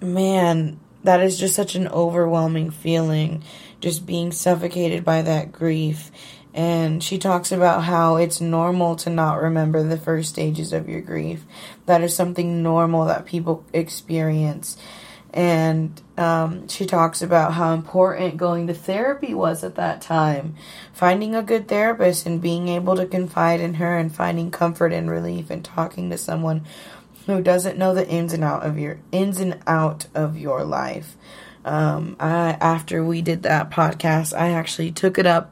man, 0.00 0.78
that 1.02 1.20
is 1.20 1.38
just 1.38 1.56
such 1.56 1.74
an 1.74 1.88
overwhelming 1.88 2.70
feeling 2.70 3.42
just 3.80 4.06
being 4.06 4.32
suffocated 4.32 5.04
by 5.04 5.22
that 5.22 5.52
grief. 5.52 6.10
And 6.54 7.02
she 7.02 7.18
talks 7.18 7.50
about 7.50 7.82
how 7.82 8.16
it's 8.16 8.40
normal 8.40 8.94
to 8.96 9.10
not 9.10 9.42
remember 9.42 9.82
the 9.82 9.98
first 9.98 10.30
stages 10.30 10.72
of 10.72 10.88
your 10.88 11.00
grief. 11.00 11.44
That 11.86 12.02
is 12.02 12.14
something 12.14 12.62
normal 12.62 13.06
that 13.06 13.26
people 13.26 13.64
experience 13.72 14.76
and 15.34 16.00
um, 16.16 16.68
she 16.68 16.86
talks 16.86 17.20
about 17.20 17.54
how 17.54 17.74
important 17.74 18.36
going 18.36 18.68
to 18.68 18.74
therapy 18.74 19.34
was 19.34 19.64
at 19.64 19.74
that 19.74 20.00
time. 20.00 20.54
Finding 20.92 21.34
a 21.34 21.42
good 21.42 21.66
therapist 21.66 22.24
and 22.24 22.40
being 22.40 22.68
able 22.68 22.94
to 22.94 23.04
confide 23.04 23.60
in 23.60 23.74
her 23.74 23.98
and 23.98 24.14
finding 24.14 24.52
comfort 24.52 24.92
and 24.92 25.10
relief 25.10 25.50
and 25.50 25.64
talking 25.64 26.08
to 26.10 26.16
someone 26.16 26.64
who 27.26 27.42
doesn't 27.42 27.76
know 27.76 27.92
the 27.92 28.08
ins 28.08 28.32
and 28.32 28.44
out 28.44 28.62
of 28.62 28.78
your 28.78 29.00
ins 29.10 29.40
and 29.40 29.58
out 29.66 30.06
of 30.14 30.38
your 30.38 30.62
life. 30.62 31.16
Um, 31.64 32.14
I, 32.20 32.50
after 32.60 33.02
we 33.02 33.22
did 33.22 33.44
that 33.44 33.70
podcast 33.70 34.38
i 34.38 34.50
actually 34.50 34.92
took 34.92 35.18
it 35.18 35.24
up 35.24 35.50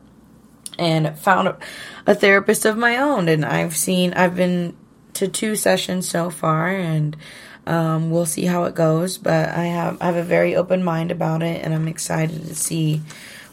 and 0.78 1.18
found 1.18 1.48
a, 1.48 1.58
a 2.06 2.14
therapist 2.14 2.66
of 2.66 2.76
my 2.76 2.98
own. 2.98 3.28
And 3.28 3.44
i've 3.44 3.74
seen 3.74 4.12
i've 4.12 4.36
been 4.36 4.76
to 5.14 5.26
two 5.26 5.56
sessions 5.56 6.08
so 6.08 6.30
far 6.30 6.68
and 6.68 7.16
um, 7.66 8.10
we'll 8.10 8.26
see 8.26 8.44
how 8.44 8.64
it 8.64 8.74
goes, 8.74 9.18
but 9.18 9.48
I 9.50 9.64
have 9.64 10.00
I 10.00 10.06
have 10.06 10.16
a 10.16 10.22
very 10.22 10.56
open 10.56 10.82
mind 10.82 11.10
about 11.10 11.42
it, 11.42 11.64
and 11.64 11.72
I'm 11.72 11.88
excited 11.88 12.46
to 12.46 12.54
see 12.54 13.00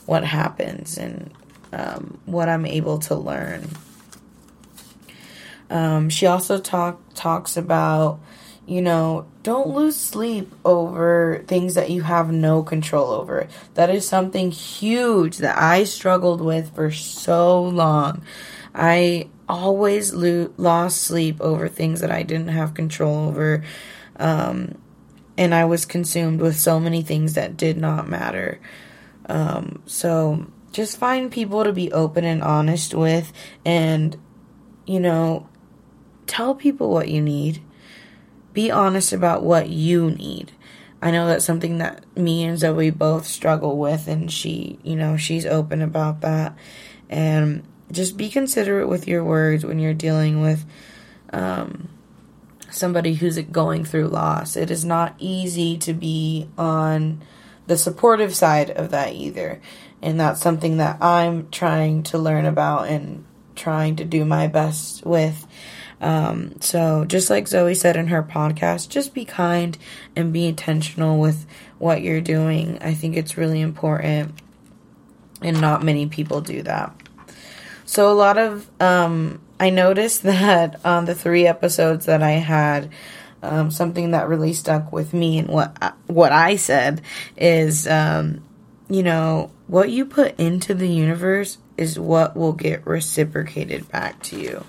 what 0.05 0.23
happens 0.23 0.97
and 0.97 1.31
um, 1.71 2.19
what 2.25 2.49
I'm 2.49 2.65
able 2.65 2.97
to 2.99 3.15
learn. 3.15 3.67
Um, 5.69 6.09
she 6.09 6.25
also 6.25 6.59
talk 6.59 6.99
talks 7.13 7.55
about, 7.55 8.19
you 8.65 8.81
know, 8.81 9.27
don't 9.43 9.67
lose 9.67 9.95
sleep 9.95 10.51
over 10.65 11.43
things 11.47 11.75
that 11.75 11.91
you 11.91 12.01
have 12.01 12.31
no 12.31 12.63
control 12.63 13.11
over. 13.11 13.47
That 13.75 13.91
is 13.91 14.07
something 14.07 14.49
huge 14.49 15.37
that 15.37 15.57
I 15.57 15.83
struggled 15.83 16.41
with 16.41 16.73
for 16.73 16.89
so 16.89 17.63
long. 17.63 18.23
I 18.73 19.29
always 19.47 20.13
lo- 20.13 20.51
lost 20.57 21.01
sleep 21.01 21.39
over 21.41 21.67
things 21.67 22.01
that 22.01 22.11
I 22.11 22.23
didn't 22.23 22.49
have 22.49 22.73
control 22.73 23.27
over. 23.27 23.63
Um, 24.19 24.77
and 25.37 25.55
I 25.55 25.65
was 25.65 25.85
consumed 25.85 26.41
with 26.41 26.55
so 26.59 26.79
many 26.79 27.01
things 27.01 27.33
that 27.33 27.57
did 27.57 27.77
not 27.77 28.07
matter. 28.07 28.59
Um, 29.27 29.81
so 29.85 30.45
just 30.71 30.97
find 30.97 31.31
people 31.31 31.63
to 31.63 31.73
be 31.73 31.91
open 31.91 32.25
and 32.25 32.43
honest 32.43 32.93
with 32.93 33.31
and, 33.65 34.17
you 34.85 34.99
know, 34.99 35.47
tell 36.27 36.53
people 36.53 36.91
what 36.91 37.07
you 37.07 37.21
need. 37.21 37.63
Be 38.53 38.69
honest 38.69 39.13
about 39.13 39.43
what 39.43 39.69
you 39.69 40.11
need. 40.11 40.51
I 41.01 41.11
know 41.11 41.27
that's 41.27 41.45
something 41.45 41.77
that 41.77 42.03
me 42.17 42.43
and 42.43 42.59
Zoe 42.59 42.89
both 42.89 43.25
struggle 43.25 43.77
with, 43.77 44.09
and 44.09 44.29
she, 44.29 44.79
you 44.83 44.97
know, 44.97 45.15
she's 45.15 45.45
open 45.45 45.81
about 45.81 46.21
that. 46.21 46.57
And 47.09 47.63
just 47.91 48.17
be 48.17 48.29
considerate 48.29 48.89
with 48.89 49.07
your 49.07 49.23
words 49.23 49.65
when 49.65 49.79
you're 49.79 49.93
dealing 49.93 50.41
with, 50.41 50.65
um, 51.31 51.87
somebody 52.71 53.13
who's 53.13 53.37
going 53.39 53.85
through 53.85 54.07
loss. 54.07 54.55
It 54.55 54.71
is 54.71 54.85
not 54.85 55.15
easy 55.19 55.77
to 55.79 55.93
be 55.93 56.49
on 56.57 57.21
the 57.67 57.77
supportive 57.77 58.35
side 58.35 58.71
of 58.71 58.91
that 58.91 59.13
either. 59.13 59.61
And 60.01 60.19
that's 60.19 60.41
something 60.41 60.77
that 60.77 61.01
I'm 61.03 61.49
trying 61.49 62.03
to 62.03 62.17
learn 62.17 62.45
about 62.45 62.87
and 62.87 63.25
trying 63.55 63.97
to 63.97 64.05
do 64.05 64.25
my 64.25 64.47
best 64.47 65.05
with. 65.05 65.45
Um, 66.01 66.61
so, 66.61 67.03
just 67.05 67.29
like 67.29 67.47
Zoe 67.47 67.75
said 67.75 67.97
in 67.97 68.07
her 68.07 68.23
podcast, 68.23 68.89
just 68.89 69.13
be 69.13 69.25
kind 69.25 69.77
and 70.15 70.31
be 70.31 70.45
intentional 70.45 71.19
with 71.19 71.45
what 71.77 72.01
you're 72.01 72.21
doing. 72.21 72.77
I 72.81 72.93
think 72.93 73.17
it's 73.17 73.37
really 73.37 73.59
important, 73.59 74.33
and 75.41 75.59
not 75.59 75.83
many 75.83 76.07
people 76.07 76.39
do 76.39 76.61
that. 76.63 76.95
So, 77.85 78.09
a 78.09 78.15
lot 78.15 78.37
of, 78.37 78.69
um, 78.79 79.41
I 79.59 79.69
noticed 79.69 80.23
that 80.23 80.79
on 80.85 81.05
the 81.05 81.15
three 81.15 81.45
episodes 81.47 82.05
that 82.05 82.23
I 82.23 82.31
had, 82.31 82.91
um, 83.41 83.71
something 83.71 84.11
that 84.11 84.27
really 84.27 84.53
stuck 84.53 84.91
with 84.91 85.13
me 85.13 85.39
and 85.39 85.47
what 85.47 85.95
what 86.07 86.31
I 86.31 86.57
said 86.57 87.01
is, 87.37 87.87
um, 87.87 88.43
you 88.89 89.03
know, 89.03 89.51
what 89.67 89.89
you 89.89 90.05
put 90.05 90.37
into 90.39 90.73
the 90.73 90.89
universe 90.89 91.57
is 91.77 91.97
what 91.97 92.35
will 92.35 92.53
get 92.53 92.85
reciprocated 92.85 93.89
back 93.89 94.21
to 94.23 94.39
you. 94.39 94.65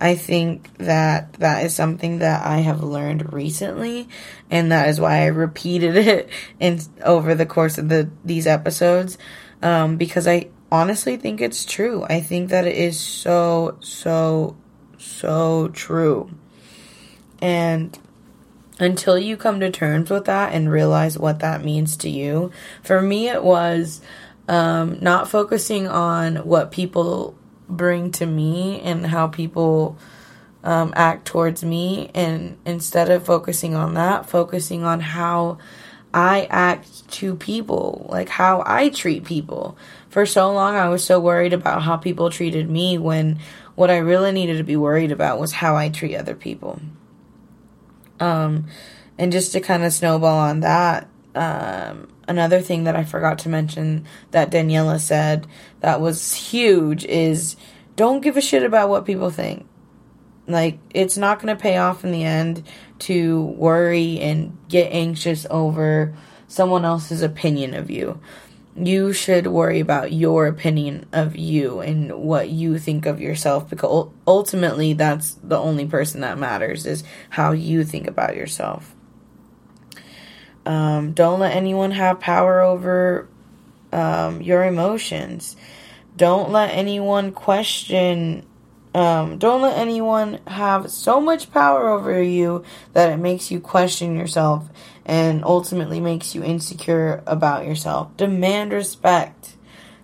I 0.00 0.14
think 0.14 0.76
that 0.78 1.34
that 1.34 1.64
is 1.64 1.74
something 1.74 2.18
that 2.18 2.46
I 2.46 2.58
have 2.58 2.82
learned 2.82 3.32
recently, 3.32 4.08
and 4.50 4.70
that 4.72 4.88
is 4.88 5.00
why 5.00 5.22
I 5.22 5.26
repeated 5.26 5.96
it 6.08 6.30
in 6.58 6.80
over 7.04 7.34
the 7.34 7.46
course 7.46 7.78
of 7.78 7.88
the 7.88 8.10
these 8.24 8.46
episodes, 8.46 9.18
um, 9.62 9.96
because 9.96 10.26
I 10.26 10.48
honestly 10.70 11.16
think 11.16 11.40
it's 11.40 11.64
true. 11.64 12.04
I 12.08 12.20
think 12.20 12.50
that 12.50 12.66
it 12.66 12.76
is 12.76 12.98
so 12.98 13.76
so 13.80 14.56
so 14.98 15.68
true, 15.68 16.30
and 17.40 17.98
until 18.80 19.18
you 19.18 19.36
come 19.36 19.60
to 19.60 19.70
terms 19.70 20.10
with 20.10 20.26
that 20.26 20.52
and 20.52 20.70
realize 20.70 21.18
what 21.18 21.40
that 21.40 21.64
means 21.64 21.96
to 21.98 22.10
you, 22.10 22.50
for 22.82 23.02
me 23.02 23.28
it 23.28 23.42
was 23.42 24.00
um, 24.46 24.98
not 25.00 25.28
focusing 25.28 25.88
on 25.88 26.36
what 26.36 26.70
people 26.70 27.36
bring 27.68 28.10
to 28.12 28.24
me 28.24 28.80
and 28.80 29.06
how 29.06 29.26
people 29.28 29.98
um, 30.64 30.92
act 30.96 31.26
towards 31.26 31.64
me, 31.64 32.10
and 32.14 32.58
instead 32.64 33.10
of 33.10 33.24
focusing 33.24 33.74
on 33.74 33.94
that, 33.94 34.28
focusing 34.28 34.84
on 34.84 35.00
how 35.00 35.58
I 36.12 36.46
act 36.50 37.08
to 37.12 37.36
people, 37.36 38.06
like 38.10 38.28
how 38.28 38.62
I 38.64 38.88
treat 38.88 39.24
people. 39.24 39.76
For 40.08 40.24
so 40.24 40.52
long, 40.52 40.74
I 40.74 40.88
was 40.88 41.04
so 41.04 41.20
worried 41.20 41.52
about 41.52 41.82
how 41.82 41.96
people 41.96 42.30
treated 42.30 42.68
me 42.68 42.98
when 42.98 43.38
what 43.74 43.90
I 43.90 43.98
really 43.98 44.32
needed 44.32 44.56
to 44.56 44.64
be 44.64 44.76
worried 44.76 45.12
about 45.12 45.38
was 45.38 45.52
how 45.52 45.76
I 45.76 45.90
treat 45.90 46.16
other 46.16 46.34
people. 46.34 46.80
Um, 48.18 48.66
and 49.18 49.30
just 49.30 49.52
to 49.52 49.60
kind 49.60 49.84
of 49.84 49.92
snowball 49.92 50.38
on 50.38 50.60
that, 50.60 51.08
um, 51.34 52.08
another 52.26 52.60
thing 52.60 52.84
that 52.84 52.96
I 52.96 53.04
forgot 53.04 53.38
to 53.40 53.48
mention 53.48 54.06
that 54.32 54.50
Daniela 54.50 54.98
said 54.98 55.46
that 55.80 56.00
was 56.00 56.34
huge 56.34 57.04
is 57.04 57.56
don't 57.96 58.20
give 58.20 58.36
a 58.36 58.40
shit 58.40 58.62
about 58.62 58.88
what 58.88 59.04
people 59.04 59.30
think. 59.30 59.67
Like, 60.48 60.78
it's 60.94 61.16
not 61.16 61.40
going 61.40 61.54
to 61.54 61.62
pay 61.62 61.76
off 61.76 62.04
in 62.04 62.10
the 62.10 62.24
end 62.24 62.64
to 63.00 63.42
worry 63.42 64.18
and 64.18 64.56
get 64.68 64.92
anxious 64.92 65.46
over 65.50 66.14
someone 66.48 66.84
else's 66.84 67.22
opinion 67.22 67.74
of 67.74 67.90
you. 67.90 68.20
You 68.74 69.12
should 69.12 69.46
worry 69.46 69.80
about 69.80 70.12
your 70.12 70.46
opinion 70.46 71.06
of 71.12 71.36
you 71.36 71.80
and 71.80 72.12
what 72.12 72.48
you 72.48 72.78
think 72.78 73.06
of 73.06 73.20
yourself 73.20 73.68
because 73.68 74.08
ultimately 74.26 74.92
that's 74.92 75.34
the 75.42 75.58
only 75.58 75.86
person 75.86 76.20
that 76.22 76.38
matters 76.38 76.86
is 76.86 77.04
how 77.30 77.52
you 77.52 77.84
think 77.84 78.06
about 78.06 78.36
yourself. 78.36 78.94
Um, 80.64 81.12
don't 81.12 81.40
let 81.40 81.56
anyone 81.56 81.90
have 81.90 82.20
power 82.20 82.60
over 82.60 83.28
um, 83.92 84.42
your 84.42 84.64
emotions. 84.64 85.56
Don't 86.16 86.50
let 86.50 86.70
anyone 86.70 87.32
question. 87.32 88.44
Um, 88.94 89.38
don't 89.38 89.62
let 89.62 89.76
anyone 89.76 90.40
have 90.46 90.90
so 90.90 91.20
much 91.20 91.52
power 91.52 91.88
over 91.88 92.22
you 92.22 92.64
that 92.94 93.10
it 93.10 93.18
makes 93.18 93.50
you 93.50 93.60
question 93.60 94.16
yourself 94.16 94.68
and 95.04 95.44
ultimately 95.44 96.00
makes 96.00 96.34
you 96.34 96.42
insecure 96.42 97.22
about 97.26 97.66
yourself. 97.66 98.16
Demand 98.16 98.72
respect. 98.72 99.56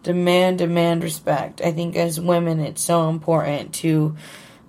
Demand, 0.03 0.59
demand 0.59 1.03
respect. 1.03 1.61
I 1.62 1.73
think 1.73 1.97
as 1.97 2.20
women, 2.20 2.61
it's 2.61 2.83
so 2.83 3.09
important 3.09 3.73
to 3.77 4.16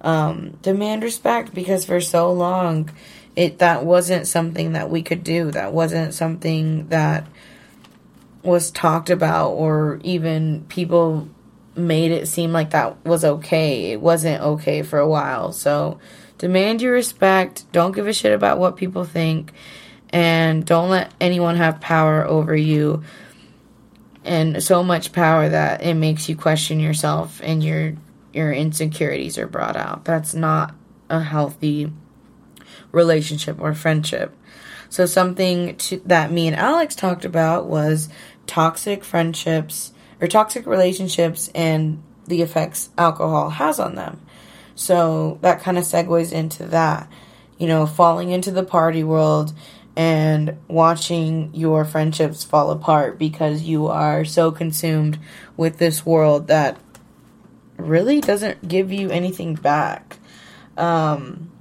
um, 0.01 0.58
demand 0.62 1.04
respect 1.04 1.54
because 1.54 1.84
for 1.84 1.99
so 1.99 2.32
long, 2.32 2.89
it 3.36 3.60
that 3.60 3.86
wasn't 3.86 4.28
something 4.28 4.73
that 4.73 4.89
we 4.89 5.01
could 5.01 5.23
do. 5.23 5.51
That 5.51 5.73
wasn't 5.73 6.13
something 6.13 6.88
that 6.88 7.28
was 8.43 8.71
talked 8.71 9.10
about 9.10 9.51
or 9.51 9.99
even 10.04 10.65
people 10.69 11.28
made 11.75 12.11
it 12.11 12.27
seem 12.27 12.51
like 12.51 12.71
that 12.71 13.03
was 13.05 13.25
okay. 13.25 13.91
It 13.91 14.01
wasn't 14.01 14.41
okay 14.41 14.81
for 14.81 14.99
a 14.99 15.07
while. 15.07 15.51
So 15.51 15.99
demand 16.38 16.81
your 16.81 16.93
respect. 16.93 17.65
Don't 17.71 17.93
give 17.93 18.07
a 18.07 18.13
shit 18.13 18.33
about 18.33 18.59
what 18.59 18.77
people 18.77 19.03
think 19.03 19.53
and 20.09 20.65
don't 20.65 20.89
let 20.89 21.13
anyone 21.19 21.57
have 21.57 21.81
power 21.81 22.25
over 22.25 22.55
you 22.55 23.03
and 24.23 24.63
so 24.63 24.83
much 24.83 25.11
power 25.11 25.47
that 25.49 25.83
it 25.83 25.93
makes 25.93 26.27
you 26.27 26.35
question 26.35 26.79
yourself 26.79 27.39
and 27.43 27.63
your 27.63 27.93
your 28.33 28.51
insecurities 28.51 29.38
are 29.38 29.47
brought 29.47 29.77
out. 29.77 30.03
That's 30.03 30.33
not 30.33 30.75
a 31.09 31.21
healthy 31.21 31.91
relationship 32.91 33.61
or 33.61 33.73
friendship. 33.73 34.35
So 34.89 35.05
something 35.05 35.77
to, 35.77 36.01
that 36.05 36.31
me 36.31 36.47
and 36.47 36.55
Alex 36.55 36.95
talked 36.95 37.23
about 37.23 37.67
was 37.67 38.09
toxic 38.45 39.03
friendships 39.03 39.93
or 40.21 40.28
toxic 40.28 40.65
relationships 40.65 41.49
and 41.54 42.01
the 42.28 42.41
effects 42.41 42.89
alcohol 42.97 43.49
has 43.49 43.80
on 43.80 43.95
them. 43.95 44.19
So 44.75 45.38
that 45.41 45.62
kind 45.62 45.78
of 45.78 45.84
segues 45.84 46.32
into 46.32 46.65
that. 46.67 47.10
You 47.58 47.67
know, 47.67 47.86
falling 47.86 48.32
into 48.32 48.51
the 48.51 48.63
party 48.63 49.04
world 49.04 49.54
and 49.95 50.58
watching 50.67 51.51
your 51.54 51.86
friendships 51.86 52.43
fall 52.43 52.71
apart 52.71 53.17
because 53.17 53.62
you 53.62 53.88
are 53.88 54.25
so 54.25 54.51
consumed 54.51 55.17
with 55.56 55.78
this 55.78 56.06
world 56.06 56.47
that 56.47 56.78
really 57.78 58.19
doesn't 58.19 58.67
give 58.67 58.91
you 58.91 59.10
anything 59.10 59.56
back. 59.56 60.17
Um, 60.78 61.51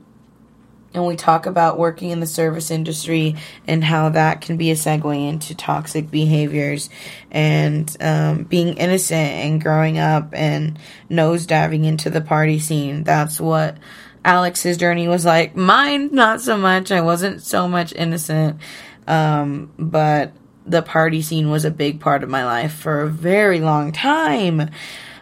and 0.94 1.04
we 1.04 1.16
talk 1.16 1.46
about 1.46 1.78
working 1.78 2.10
in 2.10 2.20
the 2.20 2.26
service 2.26 2.70
industry 2.70 3.34
and 3.66 3.82
how 3.82 4.10
that 4.10 4.40
can 4.40 4.56
be 4.56 4.70
a 4.70 4.74
segue 4.74 5.28
into 5.28 5.54
toxic 5.54 6.10
behaviors 6.10 6.88
and 7.30 7.94
um, 8.00 8.44
being 8.44 8.76
innocent 8.76 9.30
and 9.30 9.60
growing 9.60 9.98
up 9.98 10.30
and 10.32 10.78
nose 11.08 11.46
diving 11.46 11.84
into 11.84 12.10
the 12.10 12.20
party 12.20 12.60
scene. 12.60 13.02
That's 13.02 13.40
what 13.40 13.76
Alex's 14.24 14.76
journey 14.76 15.08
was 15.08 15.24
like. 15.24 15.56
Mine, 15.56 16.10
not 16.12 16.40
so 16.40 16.56
much. 16.56 16.92
I 16.92 17.00
wasn't 17.00 17.42
so 17.42 17.68
much 17.68 17.92
innocent, 17.92 18.60
um, 19.06 19.72
but 19.78 20.32
the 20.64 20.80
party 20.80 21.20
scene 21.20 21.50
was 21.50 21.64
a 21.64 21.70
big 21.70 22.00
part 22.00 22.22
of 22.22 22.30
my 22.30 22.44
life 22.44 22.72
for 22.72 23.02
a 23.02 23.08
very 23.08 23.60
long 23.60 23.92
time. 23.92 24.70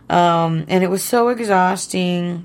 Um, 0.08 0.66
and 0.68 0.84
it 0.84 0.90
was 0.90 1.02
so 1.02 1.30
exhausting 1.30 2.44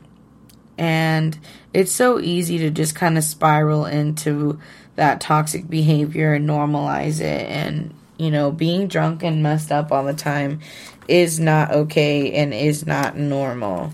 and 0.77 1.37
it's 1.73 1.91
so 1.91 2.19
easy 2.19 2.57
to 2.59 2.69
just 2.69 2.95
kind 2.95 3.17
of 3.17 3.23
spiral 3.23 3.85
into 3.85 4.59
that 4.95 5.21
toxic 5.21 5.69
behavior 5.69 6.33
and 6.33 6.47
normalize 6.47 7.19
it. 7.19 7.49
And, 7.49 7.93
you 8.17 8.31
know, 8.31 8.51
being 8.51 8.87
drunk 8.87 9.23
and 9.23 9.43
messed 9.43 9.71
up 9.71 9.91
all 9.91 10.03
the 10.03 10.13
time 10.13 10.59
is 11.07 11.39
not 11.39 11.71
okay 11.71 12.33
and 12.33 12.53
is 12.53 12.85
not 12.85 13.17
normal 13.17 13.93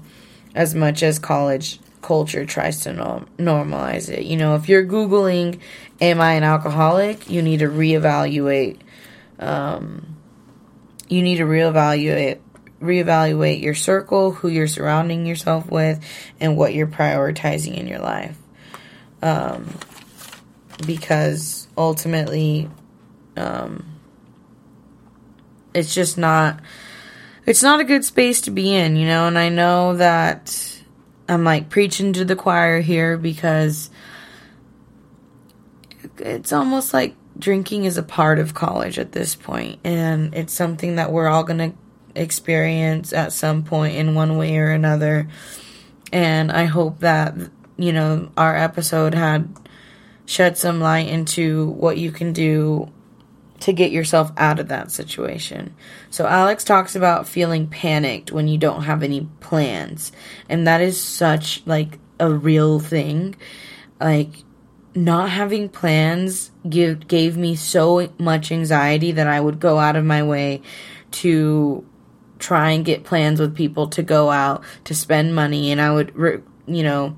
as 0.55 0.73
much 0.75 1.03
as 1.03 1.19
college 1.19 1.79
culture 2.01 2.45
tries 2.45 2.81
to 2.81 2.93
norm- 2.93 3.27
normalize 3.37 4.09
it. 4.09 4.23
You 4.23 4.37
know, 4.37 4.55
if 4.55 4.67
you're 4.69 4.85
Googling, 4.85 5.59
Am 6.01 6.19
I 6.19 6.33
an 6.33 6.43
alcoholic? 6.43 7.29
you 7.29 7.41
need 7.41 7.59
to 7.59 7.67
reevaluate. 7.67 8.79
Um, 9.39 10.17
you 11.07 11.21
need 11.21 11.37
to 11.37 11.45
reevaluate 11.45 12.39
reevaluate 12.83 13.61
your 13.61 13.73
circle, 13.73 14.31
who 14.31 14.47
you're 14.47 14.67
surrounding 14.67 15.25
yourself 15.25 15.69
with, 15.69 16.03
and 16.39 16.57
what 16.57 16.73
you're 16.73 16.87
prioritizing 16.87 17.75
in 17.75 17.87
your 17.87 17.99
life. 17.99 18.37
Um, 19.21 19.69
because 20.85 21.67
ultimately, 21.77 22.69
um, 23.37 23.85
it's 25.73 25.93
just 25.93 26.17
not, 26.17 26.59
it's 27.45 27.63
not 27.63 27.79
a 27.79 27.85
good 27.85 28.05
space 28.05 28.41
to 28.41 28.51
be 28.51 28.73
in, 28.73 28.95
you 28.95 29.07
know, 29.07 29.27
and 29.27 29.37
I 29.37 29.49
know 29.49 29.95
that 29.97 30.81
I'm 31.27 31.43
like 31.43 31.69
preaching 31.69 32.13
to 32.13 32.25
the 32.25 32.35
choir 32.35 32.81
here 32.81 33.17
because 33.17 33.89
it's 36.17 36.51
almost 36.51 36.93
like 36.93 37.15
drinking 37.37 37.85
is 37.85 37.97
a 37.97 38.03
part 38.03 38.39
of 38.39 38.53
college 38.53 38.99
at 38.99 39.11
this 39.11 39.35
point 39.35 39.79
and 39.83 40.35
it's 40.35 40.53
something 40.53 40.97
that 40.97 41.11
we're 41.11 41.27
all 41.27 41.43
going 41.43 41.71
to 41.71 41.77
experience 42.15 43.13
at 43.13 43.33
some 43.33 43.63
point 43.63 43.95
in 43.95 44.15
one 44.15 44.37
way 44.37 44.57
or 44.57 44.71
another. 44.71 45.27
And 46.11 46.51
I 46.51 46.65
hope 46.65 46.99
that, 46.99 47.35
you 47.77 47.91
know, 47.91 48.31
our 48.37 48.55
episode 48.55 49.13
had 49.13 49.53
shed 50.25 50.57
some 50.57 50.79
light 50.79 51.07
into 51.07 51.67
what 51.67 51.97
you 51.97 52.11
can 52.11 52.33
do 52.33 52.91
to 53.61 53.71
get 53.73 53.91
yourself 53.91 54.31
out 54.37 54.59
of 54.59 54.67
that 54.67 54.91
situation. 54.91 55.73
So 56.09 56.27
Alex 56.27 56.63
talks 56.63 56.95
about 56.95 57.27
feeling 57.27 57.67
panicked 57.67 58.31
when 58.31 58.47
you 58.47 58.57
don't 58.57 58.83
have 58.83 59.03
any 59.03 59.27
plans. 59.39 60.11
And 60.49 60.67
that 60.67 60.81
is 60.81 61.01
such 61.01 61.65
like 61.65 61.97
a 62.19 62.29
real 62.29 62.79
thing. 62.79 63.35
Like 64.01 64.43
not 64.95 65.29
having 65.29 65.69
plans 65.69 66.51
give 66.69 67.07
gave 67.07 67.37
me 67.37 67.55
so 67.55 68.09
much 68.19 68.51
anxiety 68.51 69.13
that 69.13 69.27
I 69.27 69.39
would 69.39 69.59
go 69.59 69.79
out 69.79 69.95
of 69.95 70.05
my 70.05 70.23
way 70.23 70.61
to 71.11 71.85
try 72.43 72.71
and 72.71 72.85
get 72.85 73.03
plans 73.03 73.39
with 73.39 73.55
people 73.55 73.87
to 73.87 74.03
go 74.03 74.29
out 74.29 74.63
to 74.83 74.93
spend 74.93 75.33
money 75.33 75.71
and 75.71 75.79
I 75.79 75.91
would 75.91 76.43
you 76.67 76.83
know 76.83 77.15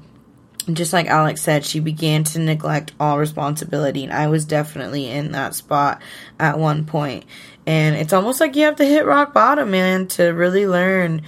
just 0.74 0.94
like 0.94 1.08
Alex 1.08 1.42
said, 1.42 1.64
she 1.64 1.80
began 1.80 2.24
to 2.24 2.40
neglect 2.40 2.92
all 3.00 3.20
responsibility, 3.20 4.04
and 4.04 4.12
I 4.12 4.28
was 4.28 4.46
definitely 4.46 5.08
in 5.08 5.34
that 5.34 5.54
spot 5.54 6.02
at 6.40 6.58
one 6.58 6.86
point. 6.86 7.26
And 7.68 7.96
it's 7.96 8.14
almost 8.14 8.40
like 8.40 8.56
you 8.56 8.66
have 8.66 8.78
to 8.78 8.86
hit 8.86 9.06
rock 9.06 9.34
bottom, 9.34 9.72
man, 9.72 10.08
to 10.08 10.26
really 10.30 10.68
learn. 10.68 11.24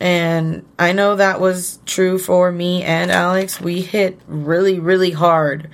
And 0.00 0.64
I 0.78 0.92
know 0.92 1.16
that 1.16 1.40
was 1.40 1.78
true 1.86 2.18
for 2.18 2.50
me 2.50 2.82
and 2.82 3.10
Alex. 3.10 3.60
We 3.60 3.80
hit 3.80 4.20
really, 4.26 4.78
really 4.78 5.10
hard. 5.10 5.70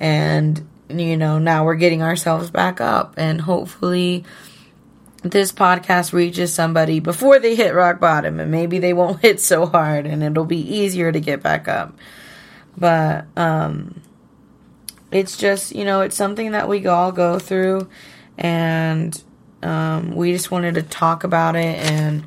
And, 0.00 0.66
you 0.88 1.16
know, 1.16 1.38
now 1.38 1.64
we're 1.64 1.74
getting 1.74 2.02
ourselves 2.02 2.50
back 2.50 2.80
up. 2.80 3.14
And 3.16 3.40
hopefully, 3.40 4.24
this 5.24 5.52
podcast 5.52 6.12
reaches 6.12 6.52
somebody 6.52 7.00
before 7.00 7.38
they 7.38 7.56
hit 7.56 7.74
rock 7.74 7.98
bottom. 7.98 8.38
And 8.38 8.50
maybe 8.50 8.78
they 8.78 8.92
won't 8.92 9.20
hit 9.22 9.40
so 9.40 9.66
hard 9.66 10.06
and 10.06 10.22
it'll 10.22 10.44
be 10.44 10.76
easier 10.76 11.10
to 11.10 11.20
get 11.20 11.42
back 11.42 11.66
up. 11.66 11.96
But 12.76 13.26
um, 13.36 14.02
it's 15.10 15.36
just, 15.36 15.74
you 15.74 15.84
know, 15.84 16.02
it's 16.02 16.16
something 16.16 16.52
that 16.52 16.68
we 16.68 16.86
all 16.86 17.10
go 17.10 17.38
through. 17.38 17.88
And 18.36 19.20
um, 19.62 20.14
we 20.14 20.32
just 20.32 20.50
wanted 20.50 20.74
to 20.74 20.82
talk 20.82 21.24
about 21.24 21.56
it. 21.56 21.78
And 21.78 22.24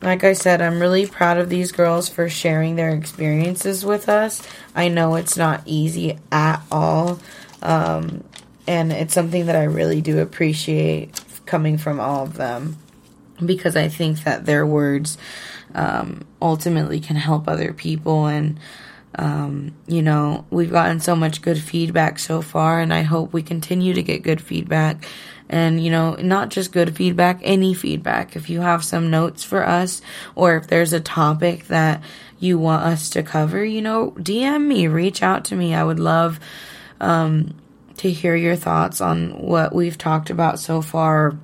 like 0.00 0.22
I 0.22 0.34
said, 0.34 0.62
I'm 0.62 0.80
really 0.80 1.06
proud 1.06 1.38
of 1.38 1.48
these 1.48 1.72
girls 1.72 2.08
for 2.08 2.28
sharing 2.28 2.76
their 2.76 2.90
experiences 2.90 3.84
with 3.84 4.08
us. 4.08 4.46
I 4.74 4.88
know 4.88 5.16
it's 5.16 5.36
not 5.36 5.62
easy 5.66 6.18
at 6.30 6.62
all. 6.70 7.18
Um, 7.62 8.22
and 8.66 8.92
it's 8.92 9.14
something 9.14 9.46
that 9.46 9.56
I 9.56 9.64
really 9.64 10.00
do 10.00 10.20
appreciate 10.20 11.18
coming 11.50 11.76
from 11.76 11.98
all 11.98 12.22
of 12.22 12.34
them 12.34 12.78
because 13.44 13.76
I 13.76 13.88
think 13.88 14.24
that 14.24 14.46
their 14.46 14.64
words 14.64 15.18
um, 15.74 16.24
ultimately 16.40 17.00
can 17.00 17.16
help 17.16 17.48
other 17.48 17.72
people. 17.72 18.26
And 18.26 18.58
um, 19.16 19.74
you 19.88 20.02
know, 20.02 20.46
we've 20.50 20.70
gotten 20.70 21.00
so 21.00 21.16
much 21.16 21.42
good 21.42 21.58
feedback 21.58 22.18
so 22.18 22.42
far, 22.42 22.80
and 22.80 22.94
I 22.94 23.02
hope 23.02 23.32
we 23.32 23.42
continue 23.42 23.92
to 23.94 24.02
get 24.02 24.22
good 24.22 24.40
feedback. 24.40 25.04
And, 25.48 25.82
you 25.84 25.90
know, 25.90 26.14
not 26.14 26.50
just 26.50 26.70
good 26.70 26.94
feedback, 26.94 27.40
any 27.42 27.74
feedback. 27.74 28.36
If 28.36 28.48
you 28.48 28.60
have 28.60 28.84
some 28.84 29.10
notes 29.10 29.42
for 29.42 29.66
us, 29.66 30.00
or 30.36 30.54
if 30.56 30.68
there's 30.68 30.92
a 30.92 31.00
topic 31.00 31.66
that 31.66 32.04
you 32.38 32.56
want 32.56 32.84
us 32.84 33.10
to 33.10 33.24
cover, 33.24 33.64
you 33.64 33.82
know, 33.82 34.12
DM 34.12 34.68
me, 34.68 34.86
reach 34.86 35.24
out 35.24 35.44
to 35.46 35.56
me. 35.56 35.74
I 35.74 35.82
would 35.82 35.98
love 35.98 36.38
um, 37.00 37.56
to 38.00 38.10
hear 38.10 38.34
your 38.34 38.56
thoughts 38.56 39.02
on 39.02 39.32
what 39.32 39.74
we've 39.74 39.98
talked 39.98 40.30
about 40.30 40.58
so 40.58 40.80
far. 40.80 41.38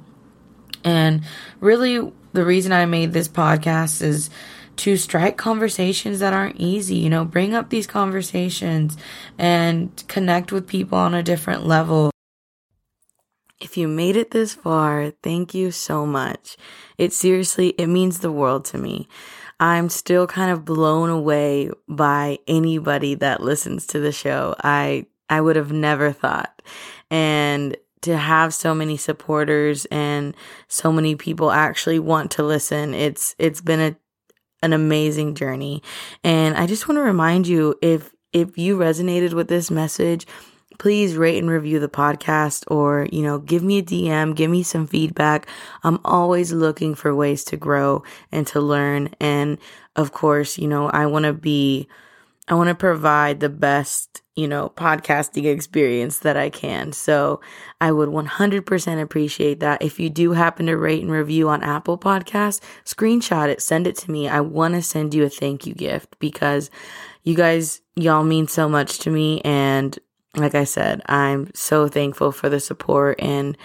And 0.82 1.22
really, 1.60 2.10
the 2.32 2.46
reason 2.46 2.72
I 2.72 2.86
made 2.86 3.12
this 3.12 3.28
podcast 3.28 4.00
is 4.00 4.30
to 4.76 4.96
strike 4.96 5.36
conversations 5.36 6.20
that 6.20 6.32
aren't 6.32 6.56
easy. 6.56 6.94
You 6.94 7.10
know, 7.10 7.26
bring 7.26 7.52
up 7.52 7.68
these 7.68 7.86
conversations 7.86 8.96
and 9.36 10.02
connect 10.08 10.50
with 10.50 10.66
people 10.66 10.96
on 10.96 11.12
a 11.12 11.22
different 11.22 11.66
level. 11.66 12.10
If 13.60 13.76
you 13.76 13.86
made 13.86 14.16
it 14.16 14.30
this 14.30 14.54
far, 14.54 15.12
thank 15.22 15.52
you 15.52 15.70
so 15.70 16.06
much. 16.06 16.56
It 16.96 17.12
seriously, 17.12 17.74
it 17.76 17.88
means 17.88 18.20
the 18.20 18.32
world 18.32 18.64
to 18.66 18.78
me. 18.78 19.08
I'm 19.60 19.90
still 19.90 20.26
kind 20.26 20.50
of 20.50 20.64
blown 20.64 21.10
away 21.10 21.70
by 21.86 22.38
anybody 22.46 23.14
that 23.16 23.42
listens 23.42 23.86
to 23.88 24.00
the 24.00 24.12
show. 24.12 24.54
I 24.64 25.04
I 25.28 25.40
would 25.40 25.56
have 25.56 25.72
never 25.72 26.12
thought. 26.12 26.62
And 27.10 27.76
to 28.02 28.16
have 28.16 28.54
so 28.54 28.74
many 28.74 28.96
supporters 28.96 29.84
and 29.86 30.36
so 30.68 30.92
many 30.92 31.16
people 31.16 31.50
actually 31.50 31.98
want 31.98 32.30
to 32.32 32.42
listen, 32.42 32.94
it's 32.94 33.34
it's 33.38 33.60
been 33.60 33.80
a 33.80 33.96
an 34.62 34.72
amazing 34.72 35.34
journey. 35.34 35.82
And 36.24 36.56
I 36.56 36.66
just 36.66 36.88
want 36.88 36.98
to 36.98 37.02
remind 37.02 37.46
you 37.46 37.76
if 37.82 38.12
if 38.32 38.58
you 38.58 38.76
resonated 38.76 39.32
with 39.32 39.48
this 39.48 39.70
message, 39.70 40.26
please 40.78 41.16
rate 41.16 41.38
and 41.38 41.50
review 41.50 41.80
the 41.80 41.88
podcast 41.88 42.64
or, 42.68 43.08
you 43.10 43.22
know, 43.22 43.38
give 43.38 43.62
me 43.62 43.78
a 43.78 43.82
DM, 43.82 44.34
give 44.34 44.50
me 44.50 44.62
some 44.62 44.86
feedback. 44.86 45.48
I'm 45.82 46.00
always 46.04 46.52
looking 46.52 46.94
for 46.94 47.14
ways 47.14 47.44
to 47.44 47.56
grow 47.56 48.02
and 48.30 48.46
to 48.48 48.60
learn. 48.60 49.14
And 49.20 49.58
of 49.94 50.12
course, 50.12 50.58
you 50.58 50.68
know, 50.68 50.88
I 50.90 51.06
want 51.06 51.24
to 51.24 51.32
be, 51.32 51.88
I 52.48 52.54
want 52.54 52.68
to 52.68 52.74
provide 52.74 53.40
the 53.40 53.48
best 53.48 54.22
you 54.36 54.46
know, 54.46 54.70
podcasting 54.76 55.46
experience 55.46 56.18
that 56.18 56.36
I 56.36 56.50
can. 56.50 56.92
So 56.92 57.40
I 57.80 57.90
would 57.90 58.10
100% 58.10 59.02
appreciate 59.02 59.60
that. 59.60 59.82
If 59.82 59.98
you 59.98 60.10
do 60.10 60.32
happen 60.32 60.66
to 60.66 60.76
rate 60.76 61.02
and 61.02 61.10
review 61.10 61.48
on 61.48 61.62
Apple 61.62 61.96
Podcasts, 61.96 62.60
screenshot 62.84 63.48
it, 63.48 63.62
send 63.62 63.86
it 63.86 63.96
to 63.96 64.10
me. 64.10 64.28
I 64.28 64.40
want 64.40 64.74
to 64.74 64.82
send 64.82 65.14
you 65.14 65.24
a 65.24 65.30
thank 65.30 65.66
you 65.66 65.72
gift 65.72 66.18
because 66.18 66.70
you 67.24 67.34
guys, 67.34 67.80
y'all 67.96 68.24
mean 68.24 68.46
so 68.46 68.68
much 68.68 68.98
to 69.00 69.10
me. 69.10 69.40
And 69.40 69.98
like 70.34 70.54
I 70.54 70.64
said, 70.64 71.00
I'm 71.06 71.50
so 71.54 71.88
thankful 71.88 72.30
for 72.30 72.50
the 72.50 72.60
support 72.60 73.18
and 73.18 73.56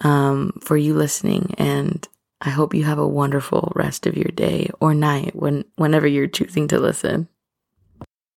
um, 0.00 0.58
for 0.64 0.76
you 0.76 0.94
listening. 0.94 1.54
And 1.58 2.06
I 2.40 2.50
hope 2.50 2.74
you 2.74 2.82
have 2.84 2.98
a 2.98 3.06
wonderful 3.06 3.72
rest 3.76 4.04
of 4.04 4.16
your 4.16 4.32
day 4.34 4.68
or 4.80 4.94
night 4.94 5.36
when 5.36 5.64
whenever 5.76 6.08
you're 6.08 6.26
choosing 6.26 6.66
to 6.68 6.80
listen. 6.80 7.28